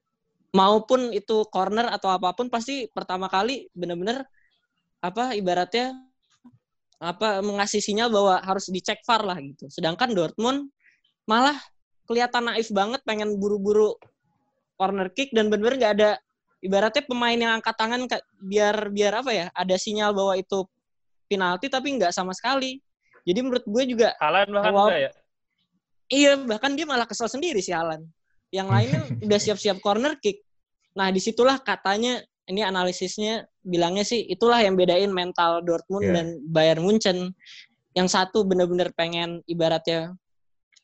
Maupun 0.55 1.11
itu 1.11 1.43
corner 1.51 1.91
atau 1.91 2.15
apa 2.15 2.31
pun 2.37 2.47
pasti 2.47 2.87
pertama 2.93 3.27
kali 3.27 3.67
benar-benar 3.75 4.23
apa 5.03 5.35
ibaratnya 5.35 5.99
apa 7.03 7.43
mengasih 7.43 7.83
sinyal 7.83 8.09
bahwa 8.09 8.39
harus 8.41 8.71
dicek 8.71 9.03
VAR 9.03 9.27
lah 9.27 9.39
gitu. 9.43 9.67
Sedangkan 9.67 10.15
Dortmund 10.15 10.71
malah 11.27 11.59
kelihatan 12.07 12.53
naif 12.53 12.71
banget 12.71 13.01
pengen 13.03 13.41
buru-buru 13.41 13.97
corner 14.77 15.11
kick 15.11 15.33
dan 15.33 15.49
benar-benar 15.49 15.77
nggak 15.81 15.95
ada 16.01 16.11
ibaratnya 16.65 17.03
pemain 17.05 17.39
yang 17.39 17.53
angkat 17.61 17.75
tangan 17.77 18.01
biar 18.41 18.89
biar 18.91 19.13
apa 19.21 19.31
ya 19.33 19.47
ada 19.53 19.77
sinyal 19.77 20.17
bahwa 20.17 20.35
itu 20.37 20.65
penalti 21.35 21.67
tapi 21.67 21.99
nggak 21.99 22.15
sama 22.15 22.31
sekali. 22.31 22.79
Jadi 23.27 23.39
menurut 23.43 23.65
gue 23.67 23.85
juga 23.91 24.15
Alan 24.23 24.49
bahkan 24.53 24.73
wow, 24.73 24.89
ya? 24.93 25.11
Iya, 26.13 26.33
bahkan 26.45 26.77
dia 26.77 26.85
malah 26.87 27.09
kesel 27.09 27.27
sendiri 27.27 27.59
sih 27.59 27.75
Alan. 27.75 28.05
yang 28.55 28.71
lainnya 28.75 29.03
udah 29.19 29.41
siap-siap 29.41 29.83
corner 29.83 30.15
kick. 30.23 30.39
Nah, 30.95 31.11
di 31.11 31.19
situlah 31.19 31.59
katanya 31.59 32.23
ini 32.47 32.63
analisisnya 32.63 33.49
bilangnya 33.67 34.07
sih 34.07 34.23
itulah 34.31 34.63
yang 34.63 34.79
bedain 34.79 35.11
mental 35.11 35.65
Dortmund 35.65 36.07
Yeah. 36.07 36.15
dan 36.15 36.27
Bayern 36.47 36.83
Munchen. 36.87 37.35
Yang 37.99 38.09
satu 38.15 38.47
bener-bener 38.47 38.95
pengen 38.95 39.43
ibaratnya 39.51 40.15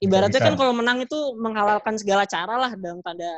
ibaratnya 0.00 0.40
kan 0.40 0.54
kalau 0.56 0.72
menang 0.72 1.04
itu 1.04 1.18
menghalalkan 1.36 1.94
segala 2.00 2.24
cara 2.24 2.56
lah 2.56 2.72
dalam 2.74 2.98
tanda 3.04 3.28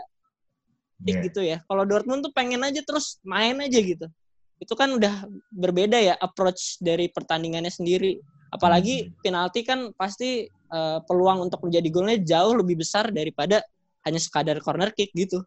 Iya. 1.02 1.20
gitu 1.26 1.40
ya. 1.42 1.58
Kalau 1.66 1.82
Dortmund 1.82 2.22
tuh 2.22 2.30
pengen 2.30 2.62
aja 2.62 2.78
terus 2.86 3.18
main 3.26 3.58
aja 3.58 3.78
gitu. 3.82 4.06
Itu 4.62 4.78
kan 4.78 4.94
udah 4.94 5.26
berbeda 5.50 5.98
ya 5.98 6.14
approach 6.22 6.78
dari 6.78 7.10
pertandingannya 7.10 7.74
sendiri. 7.74 8.22
Apalagi 8.54 9.10
Hmm. 9.10 9.12
penalti 9.18 9.66
kan 9.66 9.90
pasti 9.98 10.46
eh, 10.48 10.98
peluang 11.04 11.50
untuk 11.50 11.60
menjadi 11.68 11.88
golnya 11.92 12.16
jauh 12.22 12.56
lebih 12.56 12.80
besar 12.80 13.12
daripada 13.12 13.60
hanya 14.06 14.16
sekadar 14.16 14.56
corner 14.64 14.88
kick 14.88 15.12
gitu. 15.12 15.44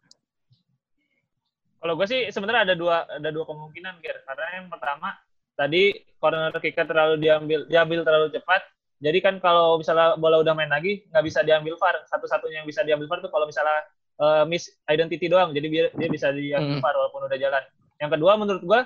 Kalau 1.82 1.98
gue 1.98 2.06
sih 2.06 2.30
sebenarnya 2.30 2.72
ada 2.72 2.74
dua 2.78 3.06
ada 3.06 3.30
dua 3.30 3.42
kemungkinan 3.42 3.98
Ger. 4.02 4.22
Karena 4.22 4.62
yang 4.62 4.66
pertama 4.70 5.18
tadi 5.54 5.92
corner 6.18 6.54
kick 6.62 6.78
terlalu 6.78 7.18
diambil 7.18 7.66
diambil 7.66 8.06
terlalu 8.06 8.28
cepat. 8.32 8.62
Jadi 8.96 9.18
kan 9.20 9.34
kalau 9.42 9.76
misalnya 9.76 10.16
bola 10.16 10.40
udah 10.40 10.54
main 10.56 10.70
lagi 10.70 11.04
nggak 11.10 11.24
bisa 11.26 11.42
diambil 11.42 11.74
VAR. 11.76 12.06
Satu-satunya 12.06 12.62
yang 12.62 12.68
bisa 12.68 12.86
diambil 12.86 13.10
VAR 13.10 13.20
tuh 13.20 13.30
kalau 13.30 13.50
misalnya 13.50 13.82
eh, 14.16 14.44
miss 14.46 14.70
identity 14.88 15.26
doang. 15.26 15.50
Jadi 15.52 15.66
dia, 15.68 15.84
dia 15.90 16.08
bisa 16.08 16.32
diambil 16.32 16.78
Hmm. 16.78 16.82
VAR 16.86 16.94
walaupun 16.96 17.28
udah 17.28 17.38
jalan. 17.38 17.62
Yang 17.98 18.10
kedua 18.14 18.32
menurut 18.38 18.62
gue 18.62 18.80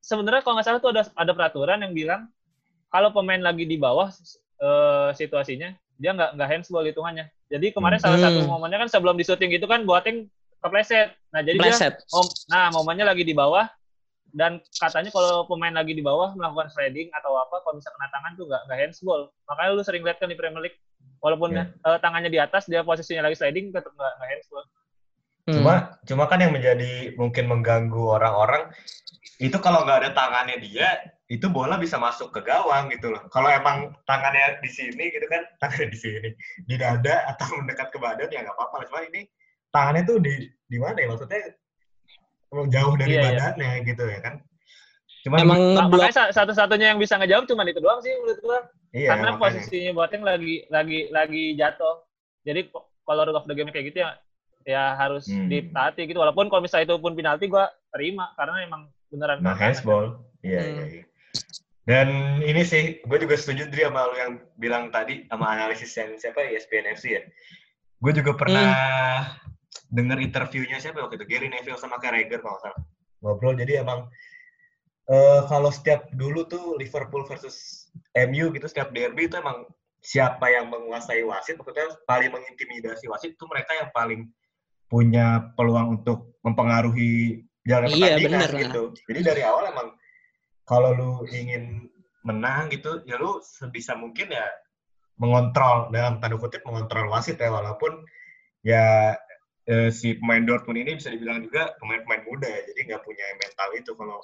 sebenarnya 0.00 0.42
kalau 0.42 0.58
nggak 0.58 0.66
salah 0.66 0.80
tuh 0.80 0.90
ada 0.94 1.02
ada 1.14 1.32
peraturan 1.32 1.82
yang 1.82 1.92
bilang 1.92 2.22
kalau 2.88 3.12
pemain 3.12 3.40
lagi 3.40 3.64
di 3.64 3.76
bawah 3.76 4.08
eh, 4.58 5.10
situasinya 5.14 5.70
dia 5.98 6.10
nggak 6.14 6.38
nggak 6.38 6.48
handsball 6.48 6.86
hitungannya. 6.86 7.26
Jadi 7.50 7.74
kemarin 7.74 7.98
salah 7.98 8.20
satu 8.20 8.44
Hmm. 8.44 8.50
momennya 8.54 8.86
kan 8.86 8.88
sebelum 8.88 9.18
di 9.18 9.24
syuting 9.26 9.50
itu 9.50 9.66
kan 9.66 9.82
Boateng 9.82 10.30
kepleset. 10.62 11.10
Nah 11.34 11.42
jadi 11.42 11.58
dia 11.58 11.74
Pleset. 11.74 11.94
Om, 12.10 12.26
nah 12.48 12.70
momennya 12.70 13.06
lagi 13.06 13.22
di 13.22 13.34
bawah 13.34 13.66
dan 14.30 14.60
katanya 14.70 15.08
kalau 15.10 15.48
pemain 15.48 15.72
lagi 15.72 15.96
di 15.96 16.04
bawah 16.04 16.36
melakukan 16.36 16.68
sliding 16.70 17.08
atau 17.16 17.34
apa 17.34 17.64
kalau 17.64 17.80
bisa 17.80 17.88
kena 17.90 18.08
tangan 18.12 18.32
tuh 18.36 18.44
nggak 18.46 18.62
nggak 18.68 18.78
handsball. 18.78 19.22
Makanya 19.48 19.70
lu 19.72 19.82
sering 19.82 20.02
lihat 20.04 20.18
kan 20.20 20.28
di 20.30 20.36
Premier 20.38 20.62
League 20.62 20.78
walaupun 21.18 21.50
Ya. 21.56 21.64
eh, 21.66 21.98
tangannya 21.98 22.30
di 22.30 22.38
atas 22.38 22.68
dia 22.68 22.84
posisinya 22.84 23.26
lagi 23.26 23.34
sliding 23.34 23.72
tetap 23.72 23.90
nggak 23.90 24.12
nggak 24.18 24.28
handsball. 24.28 24.64
Hmm. 25.48 25.54
Cuma 25.58 25.74
cuma 26.04 26.24
kan 26.28 26.38
yang 26.38 26.52
menjadi 26.52 27.16
mungkin 27.16 27.48
mengganggu 27.48 28.02
orang-orang 28.20 28.68
itu 29.38 29.54
kalau 29.58 29.86
nggak 29.86 29.98
ada 30.02 30.10
tangannya 30.12 30.58
dia 30.58 30.88
itu 31.28 31.46
bola 31.46 31.76
bisa 31.76 31.94
masuk 31.94 32.34
ke 32.34 32.40
gawang 32.42 32.88
gitu 32.90 33.12
loh. 33.12 33.22
Kalau 33.28 33.46
emang 33.46 33.92
tangannya 34.02 34.58
di 34.58 34.70
sini 34.72 35.12
gitu 35.12 35.26
kan, 35.28 35.44
tangannya 35.62 35.94
di 35.94 35.98
sini, 35.98 36.30
di 36.64 36.74
dada 36.74 37.22
atau 37.30 37.46
mendekat 37.62 37.88
ke 37.90 37.98
badan 38.00 38.28
ya 38.28 38.42
nggak 38.42 38.56
apa-apa. 38.56 38.88
Cuma 38.90 39.00
ini 39.06 39.28
tangannya 39.70 40.02
tuh 40.04 40.18
di 40.18 40.34
di 40.66 40.78
mana 40.80 40.96
ya 40.98 41.08
maksudnya 41.08 41.40
jauh 42.68 42.94
dari 42.96 43.12
Iya, 43.12 43.20
iya. 43.20 43.28
badannya 43.30 43.70
gitu 43.84 44.04
ya 44.08 44.20
kan. 44.24 44.34
Cuma 45.22 45.34
Emang 45.38 45.58
Nah, 45.58 45.86
ngeblok 45.86 46.08
makanya 46.08 46.32
satu-satunya 46.32 46.86
yang 46.94 46.98
bisa 46.98 47.14
ngejawab 47.18 47.44
cuma 47.44 47.62
itu 47.66 47.80
doang 47.82 48.00
sih 48.00 48.12
menurut 48.18 48.38
gua. 48.40 48.58
iya 48.90 49.08
Karena 49.12 49.36
makanya. 49.36 49.42
posisinya 49.60 49.92
Boateng 49.92 50.22
lagi 50.24 50.54
lagi 50.72 50.98
lagi 51.12 51.44
jatuh. 51.54 52.02
Jadi 52.42 52.72
kalau 53.04 53.22
rule 53.28 53.36
of 53.36 53.44
the 53.44 53.54
game 53.54 53.68
kayak 53.68 53.92
gitu 53.92 54.00
ya 54.02 54.16
ya 54.64 54.96
harus 54.96 55.28
Hmm. 55.28 55.46
ditaati 55.46 56.08
gitu. 56.08 56.16
Walaupun 56.18 56.48
kalau 56.48 56.64
misalnya 56.64 56.88
itu 56.88 56.96
pun 56.96 57.12
penalti 57.12 57.46
gua 57.46 57.68
terima 57.92 58.32
karena 58.32 58.64
emang 58.64 58.88
beneran 59.08 59.40
Nah, 59.40 59.56
handsball. 59.56 60.22
Iya, 60.44 60.60
Hmm. 60.62 60.72
iya, 60.72 60.84
iya. 60.88 61.04
Dan 61.88 62.08
ini 62.44 62.62
sih, 62.68 63.00
gue 63.00 63.18
juga 63.18 63.32
setuju 63.32 63.72
Dri 63.72 63.88
sama 63.88 64.12
lu 64.12 64.16
yang 64.20 64.32
bilang 64.60 64.92
tadi, 64.92 65.24
sama 65.32 65.56
analisis 65.56 65.88
yang 65.96 66.12
siapa, 66.20 66.44
ESPN 66.44 66.92
FC 66.92 67.16
ya. 67.16 67.22
Gue 67.98 68.12
juga 68.12 68.36
pernah 68.36 68.70
denger 69.88 70.20
interviewnya 70.20 70.76
siapa 70.78 71.00
waktu 71.00 71.16
itu, 71.16 71.24
Gary 71.24 71.48
Neville 71.48 71.80
sama 71.80 71.96
Carragher 71.96 72.44
kalau 72.44 72.60
salah. 72.60 72.76
Ngobrol, 73.24 73.56
jadi 73.56 73.80
emang 73.80 74.06
eh, 75.08 75.40
kalau 75.48 75.72
setiap 75.72 76.12
dulu 76.12 76.44
tuh 76.44 76.76
Liverpool 76.76 77.24
versus 77.24 77.88
MU 78.12 78.52
gitu, 78.52 78.68
setiap 78.68 78.92
derby 78.92 79.24
itu 79.24 79.40
emang 79.40 79.64
siapa 80.04 80.52
yang 80.52 80.68
menguasai 80.68 81.24
wasit, 81.24 81.56
maksudnya 81.56 81.88
paling 82.04 82.30
mengintimidasi 82.30 83.08
wasit 83.08 83.32
itu 83.34 83.44
mereka 83.48 83.72
yang 83.74 83.90
paling 83.96 84.20
punya 84.92 85.48
peluang 85.56 86.00
untuk 86.00 86.36
mempengaruhi 86.44 87.47
jalan 87.68 87.88
Iya, 87.92 88.16
pertandingan 88.16 88.40
bener 88.40 88.50
lah. 88.50 88.60
gitu. 88.64 88.82
Jadi 89.12 89.20
dari 89.20 89.42
awal 89.44 89.64
emang 89.70 89.88
kalau 90.64 90.90
lu 90.96 91.10
ingin 91.28 91.92
menang 92.24 92.72
gitu, 92.72 93.04
ya 93.04 93.20
lu 93.20 93.38
sebisa 93.44 93.92
mungkin 93.94 94.32
ya 94.32 94.48
mengontrol 95.20 95.92
dalam 95.92 96.22
tanda 96.22 96.38
kutip 96.40 96.62
mengontrol 96.64 97.10
wasit 97.10 97.36
ya 97.36 97.50
walaupun 97.50 98.04
ya 98.62 99.12
eh, 99.68 99.90
si 99.92 100.16
pemain 100.16 100.42
Dortmund 100.46 100.80
ini 100.80 100.96
bisa 100.96 101.12
dibilang 101.12 101.44
juga 101.44 101.76
pemain-pemain 101.82 102.24
muda 102.24 102.48
ya, 102.48 102.62
jadi 102.72 102.80
nggak 102.94 103.02
punya 103.04 103.24
mental 103.36 103.68
itu 103.76 103.92
kalau 103.98 104.18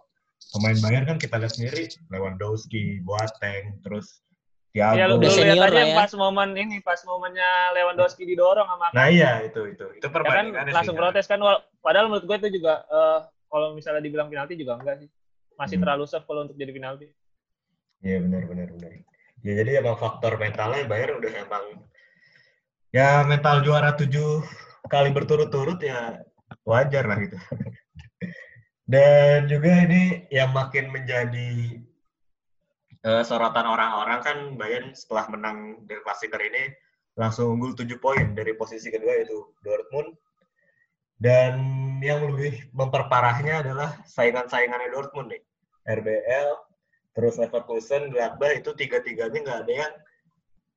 pemain 0.55 0.77
Bayern 0.81 1.05
kan 1.09 1.17
kita 1.21 1.37
lihat 1.41 1.53
sendiri 1.57 1.89
Lewandowski, 2.13 3.03
Boateng, 3.05 3.81
terus 3.83 4.25
Thiago. 4.75 4.99
Ya 4.99 5.07
lu, 5.07 5.23
lu 5.23 5.31
lihat 5.31 5.55
aja 5.55 5.71
lah 5.71 5.87
ya. 5.87 5.95
pas 5.95 6.11
momen 6.19 6.51
ini, 6.59 6.83
pas 6.83 6.99
momennya 7.07 7.79
Lewandowski 7.79 8.27
didorong 8.27 8.67
sama 8.67 8.91
Nah 8.91 9.07
iya 9.07 9.47
itu 9.47 9.71
itu 9.71 9.87
itu 10.03 10.07
ya 10.07 10.35
kan 10.35 10.51
langsung 10.75 10.99
protes 10.99 11.31
kan 11.31 11.39
padahal 11.79 12.11
menurut 12.11 12.27
gue 12.27 12.37
itu 12.43 12.59
juga 12.59 12.83
eh, 12.91 13.19
kalau 13.55 13.71
misalnya 13.79 14.03
dibilang 14.03 14.27
penalti 14.27 14.59
juga 14.59 14.75
enggak 14.83 15.07
sih 15.07 15.09
masih 15.55 15.79
Hmm. 15.79 15.83
terlalu 15.87 16.05
soft 16.11 16.27
kalau 16.27 16.43
untuk 16.43 16.59
jadi 16.59 16.75
penalti 16.75 17.07
Iya 18.05 18.19
benar 18.21 18.43
benar 18.51 18.69
benar. 18.75 18.91
Ya 19.47 19.53
jadi 19.65 19.71
emang 19.81 19.97
faktor 19.97 20.37
mentalnya 20.37 20.85
Bayern 20.85 21.23
udah 21.23 21.33
emang 21.41 21.65
ya 22.93 23.23
mental 23.25 23.65
juara 23.65 23.97
tujuh 23.97 24.45
kali 24.93 25.09
berturut-turut 25.15 25.81
ya 25.81 26.21
wajar 26.69 27.07
lah 27.09 27.17
gitu. 27.23 27.39
Dan 28.93 29.49
juga 29.49 29.89
ini 29.89 30.29
yang 30.29 30.53
makin 30.53 30.93
menjadi 30.93 31.81
eh, 33.01 33.23
sorotan 33.25 33.65
orang-orang 33.65 34.21
kan 34.21 34.39
Bayern 34.61 34.93
setelah 34.93 35.25
menang 35.33 35.89
dari 35.89 36.05
Klassiker 36.05 36.41
ini 36.45 36.69
langsung 37.17 37.57
unggul 37.57 37.73
7 37.73 37.89
poin 38.03 38.37
dari 38.37 38.53
posisi 38.59 38.93
kedua 38.93 39.23
yaitu 39.23 39.49
Dortmund. 39.65 40.13
Dan 41.25 41.53
yang 42.05 42.21
lebih 42.29 42.69
memperparahnya 42.77 43.65
adalah 43.65 43.97
saingan-saingannya 44.05 44.93
Dortmund 44.93 45.33
nih. 45.33 45.41
RBL, 45.89 46.49
terus 47.17 47.41
Leverkusen, 47.41 48.13
Gladbach 48.13 48.61
itu 48.61 48.77
tiga-tiganya 48.77 49.41
nggak 49.41 49.61
ada 49.65 49.73
yang 49.73 49.93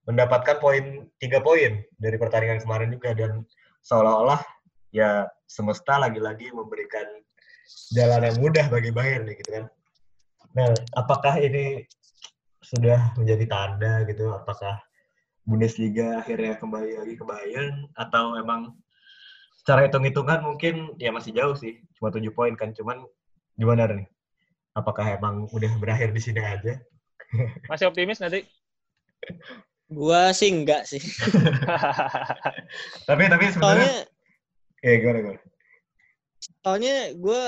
mendapatkan 0.07 0.55
poin 0.63 1.07
tiga 1.19 1.43
poin 1.43 1.83
dari 1.99 2.15
pertandingan 2.15 2.63
kemarin 2.63 2.95
juga 2.95 3.11
dan 3.11 3.43
seolah-olah 3.83 4.39
ya 4.95 5.27
semesta 5.47 5.99
lagi-lagi 5.99 6.47
memberikan 6.55 7.03
jalan 7.91 8.23
yang 8.23 8.37
mudah 8.39 8.65
bagi 8.71 8.91
Bayern 8.95 9.27
nih 9.27 9.35
gitu 9.43 9.51
kan. 9.51 9.65
Nah, 10.55 10.71
apakah 10.95 11.35
ini 11.43 11.83
sudah 12.63 13.11
menjadi 13.19 13.45
tanda 13.51 14.07
gitu? 14.07 14.31
Apakah 14.31 14.79
Bundesliga 15.47 16.23
akhirnya 16.23 16.59
kembali 16.59 17.03
lagi 17.03 17.15
ke 17.15 17.23
Bayern 17.23 17.87
atau 17.95 18.35
emang 18.39 18.75
secara 19.67 19.83
hitung-hitungan 19.91 20.47
mungkin 20.47 20.95
ya 20.95 21.11
masih 21.11 21.35
jauh 21.35 21.51
sih, 21.59 21.83
cuma 21.99 22.07
tujuh 22.07 22.31
poin 22.31 22.55
kan. 22.55 22.71
Cuman 22.71 23.03
gimana 23.59 23.83
nih? 23.91 24.07
Apakah 24.71 25.19
emang 25.19 25.51
udah 25.51 25.75
berakhir 25.75 26.15
di 26.15 26.23
sini 26.23 26.39
aja? 26.39 26.79
masih 27.67 27.91
optimis 27.91 28.23
nanti 28.23 28.47
gua 29.91 30.31
sih 30.31 30.55
enggak 30.55 30.87
sih. 30.87 31.03
Tapi 33.11 33.27
tapi 33.27 33.45
sebenarnya 33.51 34.07
Soalnya 34.07 34.87
ya 34.87 34.93
gimana 35.03 35.19
gimana? 35.19 35.41
soalnya 36.63 36.95
gue 37.17 37.41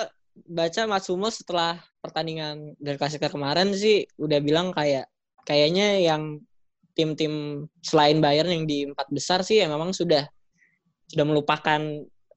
baca 0.49 0.81
Mas 0.91 1.07
Hummels 1.07 1.39
setelah 1.39 1.79
pertandingan 2.03 2.75
dari 2.79 2.99
Klasikar 2.99 3.31
kemarin 3.31 3.71
sih 3.71 4.03
udah 4.19 4.43
bilang 4.43 4.75
kayak 4.75 5.07
kayaknya 5.47 6.03
yang 6.03 6.43
tim-tim 6.97 7.63
selain 7.79 8.19
Bayern 8.19 8.51
yang 8.51 8.65
di 8.67 8.91
empat 8.91 9.07
besar 9.07 9.39
sih 9.45 9.63
ya 9.63 9.71
memang 9.71 9.95
sudah 9.95 10.27
sudah 11.09 11.25
melupakan 11.25 11.81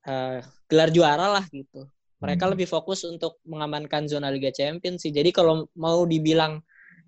eh, 0.02 0.38
gelar 0.66 0.90
juara 0.90 1.26
lah 1.30 1.44
gitu. 1.46 1.86
Mereka 2.18 2.42
Hmm. 2.42 2.52
lebih 2.54 2.66
fokus 2.66 3.02
untuk 3.02 3.38
mengamankan 3.44 4.06
zona 4.06 4.30
Liga 4.30 4.50
Champions 4.50 5.02
sih. 5.02 5.10
Jadi 5.10 5.30
kalau 5.30 5.68
mau 5.76 6.02
dibilang 6.02 6.58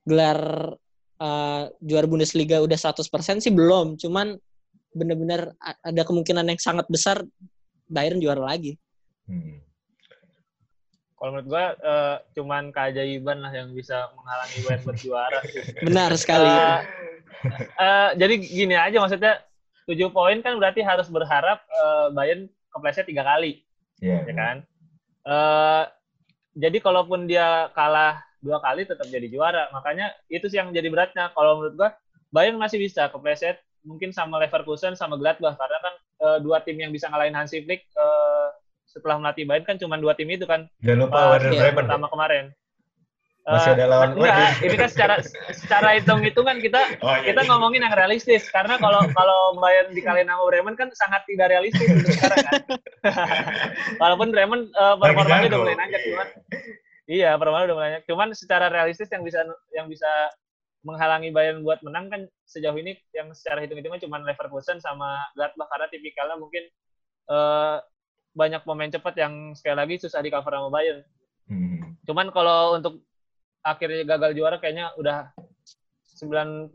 gelar 0.04 0.38
eh, 1.16 1.64
juara 1.80 2.06
Bundesliga 2.06 2.60
udah 2.60 2.76
100% 2.76 3.40
sih 3.40 3.50
belum. 3.50 3.96
Cuman 3.96 4.36
bener-bener 4.90 5.50
a- 5.58 5.78
ada 5.82 6.02
kemungkinan 6.02 6.46
yang 6.46 6.60
sangat 6.60 6.86
besar 6.86 7.24
Bayern 7.84 8.18
juara 8.18 8.40
lagi. 8.40 8.76
Hmm. 9.24 9.58
kalau 11.14 11.40
menurut 11.40 11.48
gue 11.48 11.64
eh, 11.80 12.16
cuman 12.34 12.62
keajaiban 12.68 13.40
lah 13.40 13.48
yang 13.48 13.72
bisa 13.72 14.12
menghalangi 14.12 14.58
Bayern 14.60 14.82
buat 14.84 14.98
juara 15.00 15.40
sih. 15.48 15.62
Benar 15.80 16.10
sekali. 16.14 16.44
Eh, 16.44 16.80
eh, 17.80 18.08
jadi 18.14 18.34
gini 18.36 18.76
aja 18.76 19.00
maksudnya 19.00 19.40
tujuh 19.84 20.08
poin 20.10 20.40
kan 20.40 20.56
berarti 20.56 20.80
harus 20.80 21.08
berharap 21.08 21.60
eh, 21.64 22.06
Bayern 22.12 22.48
kepleset 22.72 23.06
tiga 23.06 23.22
kali 23.24 23.62
Iya. 24.02 24.26
ya 24.26 24.34
kan 24.34 24.56
Eh, 25.24 25.84
jadi 26.52 26.78
kalaupun 26.84 27.24
dia 27.24 27.72
kalah 27.72 28.20
dua 28.44 28.60
kali 28.60 28.84
tetap 28.84 29.08
jadi 29.08 29.24
juara 29.32 29.72
makanya 29.72 30.12
itu 30.28 30.52
sih 30.52 30.60
yang 30.60 30.68
jadi 30.68 30.92
beratnya 30.92 31.32
kalau 31.32 31.64
menurut 31.64 31.74
gua 31.80 31.90
Bayern 32.28 32.60
masih 32.60 32.76
bisa 32.76 33.08
kepleset 33.08 33.56
mungkin 33.88 34.12
sama 34.12 34.36
Leverkusen 34.36 34.92
sama 34.92 35.16
Gladbach 35.16 35.56
karena 35.56 35.78
kan 35.80 35.94
uh, 36.20 36.38
dua 36.44 36.60
tim 36.60 36.76
yang 36.76 36.92
bisa 36.92 37.08
ngalahin 37.08 37.32
Hansi 37.32 37.64
Flick 37.64 37.88
uh, 37.96 38.52
setelah 38.84 39.16
melatih 39.16 39.48
Bayern 39.48 39.64
kan 39.64 39.80
cuma 39.80 39.96
dua 39.96 40.12
tim 40.12 40.28
itu 40.28 40.44
kan. 40.44 40.68
Jangan 40.84 41.08
lupa 41.08 41.16
uh, 41.16 41.28
Werder 41.32 41.50
Bremen. 41.56 41.78
Pertama 41.80 42.06
kemarin. 42.12 42.44
Masih 43.44 43.76
ada 43.76 43.84
lawan 43.84 44.16
uh, 44.16 44.24
enggak, 44.24 44.56
ini 44.64 44.76
kan 44.80 44.88
secara 44.88 45.14
secara 45.52 45.88
hitung-hitungan 46.00 46.64
kita 46.64 46.96
oh, 47.04 47.12
iya, 47.12 47.28
kita 47.28 47.44
iya. 47.44 47.48
ngomongin 47.52 47.84
yang 47.84 47.92
realistis 47.92 48.48
karena 48.48 48.80
kalau 48.80 49.04
kalau 49.12 49.52
Bayern 49.60 49.92
dikalahin 49.92 50.32
sama 50.32 50.48
Bremen 50.48 50.72
kan 50.80 50.88
sangat 50.96 51.28
tidak 51.28 51.52
realistis 51.52 51.84
sekarang 52.08 52.40
kan. 52.40 52.62
Walaupun 54.00 54.32
Bremen 54.32 54.72
uh, 54.72 54.96
performanya 54.96 55.52
udah 55.52 55.60
mulai 55.60 55.76
naik 55.76 56.00
cuman 56.08 56.28
iya 57.04 57.36
performanya 57.36 57.64
udah 57.68 57.76
mulai 57.76 57.90
naik 58.00 58.04
cuman 58.08 58.28
secara 58.32 58.72
realistis 58.72 59.12
yang 59.12 59.20
bisa 59.20 59.44
yang 59.76 59.92
bisa 59.92 60.08
menghalangi 60.80 61.28
Bayern 61.28 61.60
buat 61.60 61.84
menang 61.84 62.08
kan 62.08 62.24
sejauh 62.48 62.80
ini 62.80 62.96
yang 63.12 63.28
secara 63.36 63.60
hitung-hitungan 63.60 64.00
cuma 64.00 64.24
Leverkusen 64.24 64.80
sama 64.80 65.20
Gladbach 65.36 65.68
karena 65.68 65.86
tipikalnya 65.92 66.40
mungkin 66.40 66.64
uh, 67.28 67.76
banyak 68.32 68.64
pemain 68.64 68.88
cepat 68.88 69.14
yang 69.20 69.52
sekali 69.52 69.76
lagi 69.76 69.94
susah 70.00 70.24
di 70.24 70.32
cover 70.32 70.52
sama 70.52 70.68
Bayern. 70.72 71.00
Hmm. 71.48 71.96
Cuman 72.04 72.28
kalau 72.34 72.76
untuk 72.76 73.04
akhirnya 73.64 74.04
gagal 74.04 74.36
juara 74.36 74.56
kayaknya 74.60 74.92
udah 75.00 75.32
90% 76.20 76.70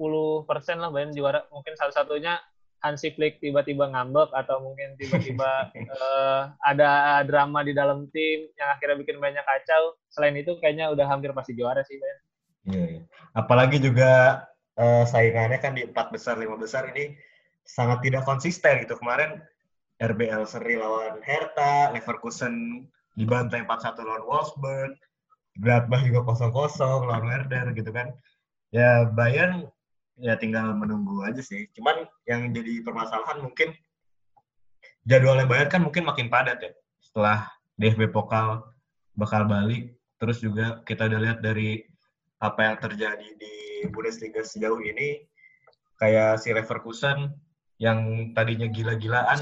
lah 0.81 0.89
Bayern 0.91 1.15
juara. 1.15 1.45
Mungkin 1.53 1.77
salah 1.79 1.95
satunya 1.95 2.35
Hansi 2.79 3.11
Flick 3.11 3.43
tiba-tiba 3.43 3.91
ngambek 3.91 4.31
atau 4.31 4.63
mungkin 4.63 4.95
tiba-tiba 4.95 5.71
uh, 5.71 6.41
ada 6.71 7.21
drama 7.27 7.63
di 7.63 7.75
dalam 7.75 8.07
tim 8.11 8.47
yang 8.55 8.69
akhirnya 8.75 8.97
bikin 8.99 9.21
banyak 9.21 9.43
kacau. 9.43 9.95
Selain 10.11 10.35
itu 10.35 10.55
kayaknya 10.59 10.91
udah 10.91 11.05
hampir 11.07 11.31
pasti 11.31 11.55
juara 11.55 11.83
sih 11.85 11.99
Bayern. 11.99 12.21
Iya, 12.69 12.85
iya. 12.97 13.01
Apalagi 13.35 13.77
juga 13.79 14.43
uh, 14.75 15.03
saingannya 15.07 15.59
kan 15.59 15.75
di 15.75 15.87
empat 15.87 16.11
besar 16.11 16.35
lima 16.39 16.59
besar 16.59 16.91
ini 16.91 17.15
sangat 17.63 18.03
tidak 18.03 18.23
konsisten 18.27 18.83
gitu. 18.83 18.95
Kemarin 18.99 19.39
RBL 19.99 20.47
seri 20.47 20.79
lawan 20.79 21.19
Hertha, 21.19 21.91
Leverkusen 21.91 22.87
dibantai 23.19 23.67
4-1 23.67 23.99
lawan 24.07 24.23
Wolfsburg, 24.23 24.95
Gladbach 25.59 26.01
juga 26.07 26.23
kosong 26.23 26.55
kosong 26.55 27.05
lawan 27.05 27.27
Werder 27.27 27.75
gitu 27.75 27.91
kan. 27.91 28.15
Ya 28.71 29.05
Bayern 29.11 29.67
ya 30.19 30.39
tinggal 30.39 30.71
menunggu 30.75 31.21
aja 31.27 31.43
sih. 31.43 31.67
Cuman 31.75 32.07
yang 32.25 32.55
jadi 32.55 32.83
permasalahan 32.83 33.43
mungkin 33.43 33.75
jadwalnya 35.03 35.45
Bayern 35.45 35.69
kan 35.69 35.83
mungkin 35.83 36.07
makin 36.07 36.31
padat 36.31 36.63
ya. 36.63 36.71
Setelah 37.03 37.51
DFB 37.75 38.11
Pokal 38.11 38.63
bakal 39.19 39.47
balik 39.47 39.99
terus 40.19 40.39
juga 40.43 40.83
kita 40.83 41.07
udah 41.07 41.19
lihat 41.19 41.39
dari 41.39 41.83
apa 42.39 42.71
yang 42.71 42.77
terjadi 42.79 43.27
di 43.35 43.55
Bundesliga 43.91 44.43
sejauh 44.43 44.79
ini 44.79 45.27
kayak 45.99 46.39
si 46.39 46.55
Leverkusen 46.55 47.35
yang 47.79 48.31
tadinya 48.35 48.67
gila-gilaan 48.67 49.39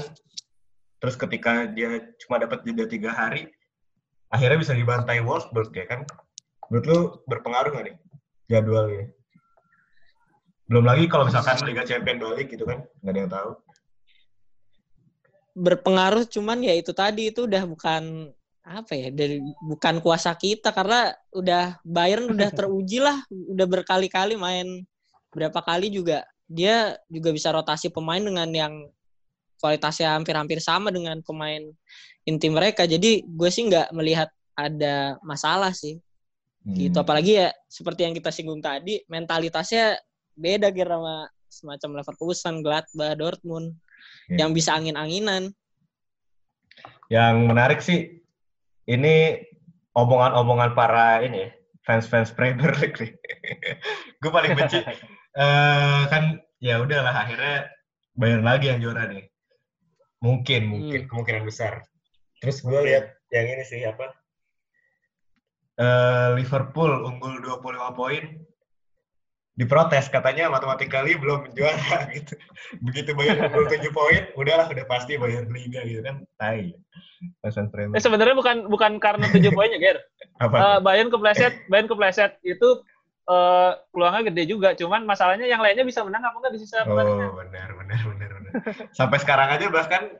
terus 0.98 1.14
ketika 1.14 1.66
dia 1.70 2.10
cuma 2.22 2.42
dapat 2.42 2.66
jeda 2.66 2.90
tiga 2.90 3.10
hari 3.14 3.50
akhirnya 4.28 4.58
bisa 4.60 4.72
dibantai 4.76 5.20
Wolfsburg 5.24 5.72
ya 5.72 5.86
kan? 5.88 6.04
Menurut 6.68 6.86
lu 6.86 6.98
berpengaruh 7.28 7.72
nggak 7.72 7.84
nih 7.88 7.96
jadwalnya? 8.48 9.08
Belum 10.68 10.84
lagi 10.84 11.08
kalau 11.08 11.24
misalkan 11.24 11.64
Liga 11.64 11.84
Champion 11.88 12.20
balik 12.20 12.52
gitu 12.52 12.68
kan, 12.68 12.84
nggak 13.00 13.12
ada 13.12 13.20
yang 13.20 13.32
tahu. 13.32 13.50
Berpengaruh 15.58 16.28
cuman 16.28 16.60
ya 16.60 16.76
itu 16.76 16.92
tadi 16.92 17.32
itu 17.32 17.48
udah 17.48 17.64
bukan 17.64 18.30
apa 18.68 18.92
ya 18.92 19.08
dari 19.08 19.40
bukan 19.64 20.04
kuasa 20.04 20.36
kita 20.36 20.76
karena 20.76 21.16
udah 21.32 21.80
Bayern 21.88 22.28
udah 22.28 22.52
teruji 22.56 23.00
lah 23.00 23.24
udah 23.32 23.64
berkali-kali 23.64 24.36
main 24.36 24.84
berapa 25.32 25.56
kali 25.64 25.88
juga 25.88 26.28
dia 26.44 27.00
juga 27.08 27.32
bisa 27.32 27.48
rotasi 27.48 27.88
pemain 27.88 28.20
dengan 28.20 28.48
yang 28.52 28.74
kualitasnya 29.58 30.14
hampir-hampir 30.14 30.62
sama 30.62 30.88
dengan 30.94 31.18
pemain 31.22 31.62
inti 32.24 32.48
mereka. 32.48 32.86
Jadi 32.88 33.26
gue 33.26 33.50
sih 33.50 33.66
nggak 33.68 33.94
melihat 33.94 34.30
ada 34.58 35.18
masalah 35.22 35.70
sih. 35.70 35.98
Gitu. 36.64 36.68
Hmm. 36.68 36.74
Gitu. 36.74 36.96
Apalagi 36.98 37.32
ya 37.44 37.48
seperti 37.70 38.08
yang 38.08 38.14
kita 38.16 38.30
singgung 38.34 38.62
tadi, 38.64 39.02
mentalitasnya 39.06 39.98
beda 40.38 40.70
kira 40.70 40.98
sama 40.98 41.16
semacam 41.48 41.90
Leverkusen, 42.02 42.54
Gladbach, 42.60 43.16
Dortmund 43.18 43.74
yeah. 44.30 44.44
yang 44.44 44.50
bisa 44.52 44.76
angin-anginan. 44.76 45.50
Yang 47.08 47.34
menarik 47.48 47.80
sih 47.80 48.20
ini 48.84 49.42
omongan-omongan 49.96 50.76
para 50.76 51.24
ini 51.24 51.50
fans-fans 51.82 52.30
Premier 52.36 52.76
League 52.78 53.00
nih. 53.00 53.12
gue 54.20 54.30
paling 54.30 54.52
benci 54.52 54.78
uh, 54.84 56.04
kan 56.12 56.36
ya 56.60 56.84
udahlah 56.84 57.14
akhirnya 57.14 57.72
bayar 58.12 58.40
lagi 58.44 58.68
yang 58.68 58.78
juara 58.84 59.08
nih. 59.08 59.24
Mungkin, 60.18 60.66
mungkin 60.66 61.00
hmm. 61.04 61.08
kemungkinan 61.10 61.44
besar. 61.46 61.86
Terus 62.42 62.62
gue 62.62 62.80
lihat 62.86 63.14
yang 63.30 63.46
ini 63.58 63.64
sih 63.66 63.82
apa? 63.86 64.14
Uh, 65.78 66.34
Liverpool 66.34 66.90
unggul 67.06 67.38
25 67.38 67.94
poin 67.94 68.24
diprotes 69.58 70.06
katanya 70.06 70.46
matematikali 70.46 71.18
belum 71.18 71.50
juara 71.50 72.06
gitu. 72.14 72.38
Begitu 72.78 73.10
bayar 73.18 73.50
27 73.50 73.90
poin, 73.90 74.22
udahlah 74.38 74.70
udah 74.70 74.86
pasti 74.86 75.18
bayar 75.18 75.50
liga 75.50 75.82
gitu 75.82 75.98
kan. 76.06 76.22
Tai. 76.38 76.70
Eh 77.42 77.98
sebenarnya 77.98 78.38
bukan 78.38 78.70
bukan 78.70 79.02
karena 79.02 79.26
7 79.26 79.50
poinnya, 79.50 79.82
Ger. 79.82 79.98
Apa? 80.46 80.56
Uh, 80.56 80.78
Bayern 80.78 81.10
kepleset, 81.10 81.66
Bayern 81.66 81.90
kepleset 81.90 82.38
itu 82.46 82.78
uh, 83.26 83.74
peluangnya 83.90 84.30
gede 84.30 84.42
juga, 84.46 84.78
cuman 84.78 85.02
masalahnya 85.02 85.50
yang 85.50 85.58
lainnya 85.58 85.82
bisa 85.82 86.06
menang 86.06 86.22
apa 86.22 86.38
enggak 86.38 86.54
di 86.54 86.60
sisa 86.62 86.86
Oh, 86.86 86.94
benar 86.94 87.34
benar 87.34 87.68
benar. 87.74 88.00
Sampai 88.96 89.18
sekarang 89.20 89.48
aja 89.52 89.68
bahkan 89.68 90.16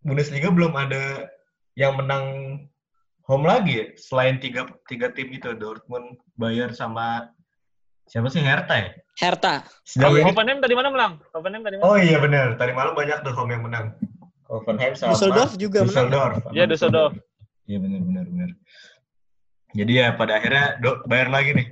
Bundesliga 0.00 0.48
belum 0.48 0.72
ada 0.76 1.28
yang 1.76 1.96
menang 1.96 2.24
home 3.28 3.46
lagi 3.46 3.72
ya? 3.78 3.86
selain 4.00 4.40
tiga 4.40 4.66
tiga 4.88 5.12
tim 5.12 5.30
itu 5.30 5.52
Dortmund, 5.54 6.18
Bayern 6.40 6.72
sama 6.72 7.30
siapa 8.08 8.26
sih 8.32 8.42
Hertha 8.42 8.74
ya? 8.74 8.90
Hertha. 9.20 9.54
Sejauh 9.86 10.18
ini... 10.18 10.26
Hoffenheim 10.26 10.58
tadi 10.58 10.74
mana 10.74 10.88
menang? 10.90 11.12
Hoffenheim 11.30 11.62
tadi 11.62 11.78
mana? 11.78 11.86
Oh 11.86 11.96
iya 12.00 12.18
benar, 12.18 12.56
tadi 12.56 12.72
malam 12.72 12.96
banyak 12.96 13.22
tuh 13.22 13.32
home 13.36 13.52
yang 13.54 13.62
menang. 13.62 13.94
Hoffenheim 14.50 14.98
sama 14.98 15.14
Düsseldorf 15.14 15.54
juga 15.60 15.86
Düsseldorf. 15.86 16.42
menang. 16.42 16.54
Iya 16.56 16.64
Düsseldorf. 16.66 17.12
Iya 17.70 17.78
benar 17.78 18.00
benar 18.02 18.24
benar. 18.26 18.50
Jadi 19.70 19.92
ya 19.94 20.06
pada 20.18 20.32
akhirnya 20.42 20.66
do, 20.82 20.98
bayar 21.06 21.28
lagi 21.30 21.50
nih. 21.54 21.66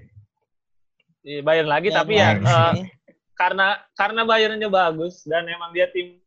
Iya 1.27 1.41
bayar 1.43 1.67
lagi 1.67 1.89
ya, 1.91 1.97
tapi 1.99 2.13
ya 2.15 2.29
uh, 2.39 2.73
karena 3.39 3.79
karena 3.95 4.27
bayarnya 4.27 4.67
bagus 4.67 5.23
dan 5.23 5.47
emang 5.47 5.71
dia 5.71 5.87
tim 5.95 6.19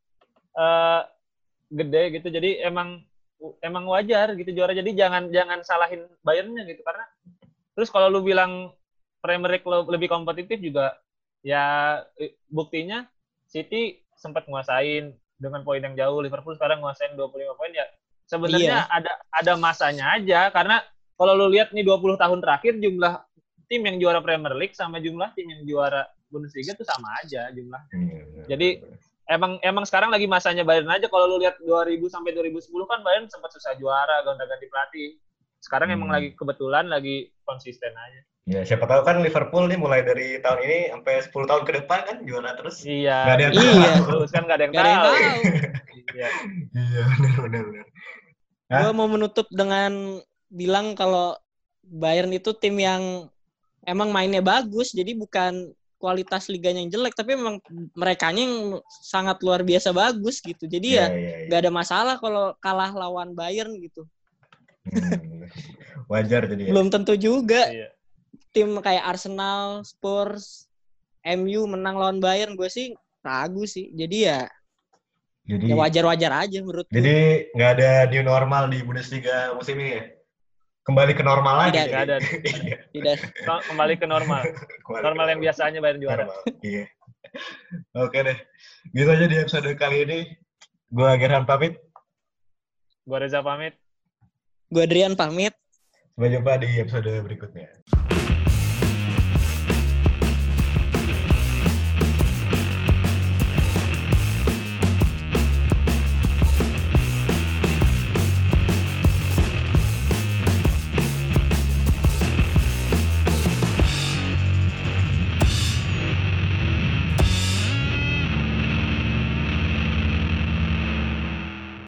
uh, 0.56 1.04
gede 1.67 2.15
gitu. 2.15 2.28
Jadi 2.32 2.63
emang 2.63 3.04
emang 3.60 3.84
wajar 3.91 4.32
gitu 4.39 4.56
juara. 4.56 4.71
Jadi 4.71 4.95
jangan 4.95 5.28
jangan 5.28 5.60
salahin 5.67 6.08
Bayernnya 6.24 6.63
gitu. 6.71 6.80
Karena 6.88 7.04
terus 7.76 7.91
kalau 7.91 8.08
lu 8.08 8.24
bilang 8.24 8.71
Premier 9.19 9.60
League 9.60 9.67
lebih 9.67 10.08
kompetitif 10.08 10.58
juga 10.63 10.95
ya 11.43 12.00
buktinya 12.47 13.06
City 13.52 14.00
sempat 14.15 14.47
nguasain 14.47 15.12
dengan 15.36 15.67
poin 15.67 15.84
yang 15.84 16.00
jauh. 16.00 16.24
Liverpool 16.24 16.56
sekarang 16.56 16.80
nguasain 16.80 17.19
25 17.19 17.60
poin 17.60 17.76
ya 17.76 17.86
sebenarnya 18.32 18.88
iya. 18.88 18.88
ada 18.88 19.13
ada 19.36 19.54
masanya 19.60 20.15
aja. 20.15 20.47
Karena 20.56 20.80
kalau 21.19 21.36
lu 21.36 21.52
lihat 21.52 21.76
nih 21.76 21.84
20 21.84 22.15
tahun 22.15 22.39
terakhir 22.39 22.80
jumlah 22.80 23.19
tim 23.67 23.84
yang 23.84 24.00
juara 24.00 24.24
Premier 24.24 24.56
League 24.56 24.76
sama 24.80 25.04
jumlah 25.04 25.36
tim 25.36 25.52
yang 25.52 25.67
juara 25.67 26.08
Bundesliga 26.32 26.74
itu 26.74 26.86
sama 26.88 27.12
aja 27.22 27.52
jumlah. 27.52 27.82
Hmm, 27.91 28.48
Jadi 28.48 28.80
emang 29.28 29.60
emang 29.62 29.84
sekarang 29.86 30.10
lagi 30.10 30.26
masanya 30.26 30.63
Bayern 30.63 30.89
aja 30.89 31.12
kalau 31.12 31.36
lu 31.36 31.44
lihat 31.44 31.60
2000 31.62 32.00
sampai 32.08 32.32
2010 32.34 32.72
kan 32.88 33.00
Bayern 33.04 33.28
sempat 33.28 33.52
susah 33.52 33.76
juara 33.78 34.24
gonta-ganti 34.24 34.65
pelatih. 34.72 35.10
Sekarang 35.62 35.91
hmm. 35.91 35.98
emang 36.00 36.10
lagi 36.10 36.30
kebetulan 36.34 36.89
lagi 36.89 37.30
konsisten 37.46 37.94
aja. 37.94 38.22
Ya, 38.50 38.65
siapa 38.65 38.89
tahu 38.89 39.06
kan 39.06 39.22
Liverpool 39.22 39.70
nih 39.70 39.78
mulai 39.78 40.02
dari 40.02 40.41
tahun 40.41 40.65
ini 40.65 40.80
sampai 40.89 41.13
10 41.22 41.46
tahun 41.46 41.63
ke 41.63 41.72
depan 41.84 42.00
kan 42.10 42.17
juara 42.26 42.58
terus. 42.58 42.82
Iya. 42.82 43.17
Gak 43.30 43.36
ada 43.38 43.44
yang 43.46 43.54
tahu. 43.54 43.70
Iya. 43.70 43.91
Terus 44.10 44.30
kan 44.34 44.44
gak 44.50 44.58
ada 44.58 44.63
yang 44.65 44.74
gak 44.74 44.82
tahu. 44.82 44.98
tahu. 44.98 45.15
iya. 46.17 46.30
Iya, 46.74 47.04
benar 47.22 47.38
benar 47.46 47.63
benar. 47.70 47.86
Gue 48.72 48.91
mau 48.98 49.08
menutup 49.12 49.48
dengan 49.54 49.91
bilang 50.50 50.98
kalau 50.98 51.38
Bayern 51.86 52.34
itu 52.34 52.56
tim 52.58 52.80
yang 52.82 53.30
emang 53.86 54.10
mainnya 54.10 54.41
bagus, 54.41 54.96
jadi 54.96 55.13
bukan 55.13 55.70
kualitas 56.02 56.50
liganya 56.50 56.82
yang 56.82 56.90
jelek 56.90 57.14
tapi 57.14 57.38
memang 57.38 57.62
mereka 57.94 58.34
yang 58.34 58.82
sangat 58.90 59.38
luar 59.46 59.62
biasa 59.62 59.94
bagus 59.94 60.42
gitu 60.42 60.66
jadi 60.66 60.88
yeah, 60.90 61.10
ya 61.14 61.14
yeah, 61.14 61.38
yeah. 61.46 61.50
gak 61.54 61.60
ada 61.62 61.72
masalah 61.72 62.16
kalau 62.18 62.58
kalah 62.58 62.90
lawan 62.90 63.38
Bayern 63.38 63.78
gitu 63.78 64.10
hmm, 64.90 65.46
wajar 66.12 66.50
jadi 66.50 66.64
ya? 66.66 66.72
belum 66.74 66.90
tentu 66.90 67.14
juga 67.14 67.70
yeah. 67.70 67.94
tim 68.50 68.74
kayak 68.82 69.06
Arsenal 69.06 69.86
Spurs 69.86 70.66
MU 71.22 71.70
menang 71.70 72.02
lawan 72.02 72.18
Bayern 72.18 72.58
gue 72.58 72.68
sih 72.68 72.98
ragu 73.22 73.70
sih 73.70 73.94
jadi 73.94 74.18
ya 74.18 74.40
jadi 75.46 75.66
ya 75.70 75.76
wajar-wajar 75.78 76.32
aja 76.50 76.58
menurut 76.66 76.90
jadi 76.90 77.46
nggak 77.54 77.72
ada 77.78 77.92
new 78.10 78.26
normal 78.26 78.74
di 78.74 78.82
Bundesliga 78.82 79.54
musim 79.54 79.78
ini 79.78 80.02
ya 80.02 80.04
kembali 80.86 81.13
ke 81.13 81.24
normal 81.24 81.56
lagi. 81.67 81.78
Tidak, 81.78 81.88
tidak 81.88 82.02
ada. 82.06 82.15
Iya. 82.41 82.78
tidak. 82.91 83.17
Kembali 83.70 83.94
ke 83.98 84.06
normal. 84.10 84.41
Kembali 84.86 85.04
normal 85.04 85.26
yang 85.32 85.41
biasanya 85.41 85.80
bayar 85.80 85.98
juara. 86.02 86.26
Normal. 86.26 86.39
Iya. 86.62 86.86
Oke 87.96 88.17
deh. 88.26 88.38
Gitu 88.91 89.10
aja 89.10 89.26
di 89.26 89.38
episode 89.38 89.70
kali 89.78 89.98
ini. 90.04 90.20
Gua 90.91 91.15
Gerhan 91.15 91.48
pamit. 91.48 91.80
Gua 93.08 93.22
Reza 93.24 93.39
pamit. 93.41 93.78
Gue 94.72 94.88
Adrian 94.88 95.20
pamit. 95.20 95.52
Sampai 96.15 96.32
jumpa 96.32 96.56
di 96.63 96.80
episode 96.80 97.12
berikutnya. 97.28 97.67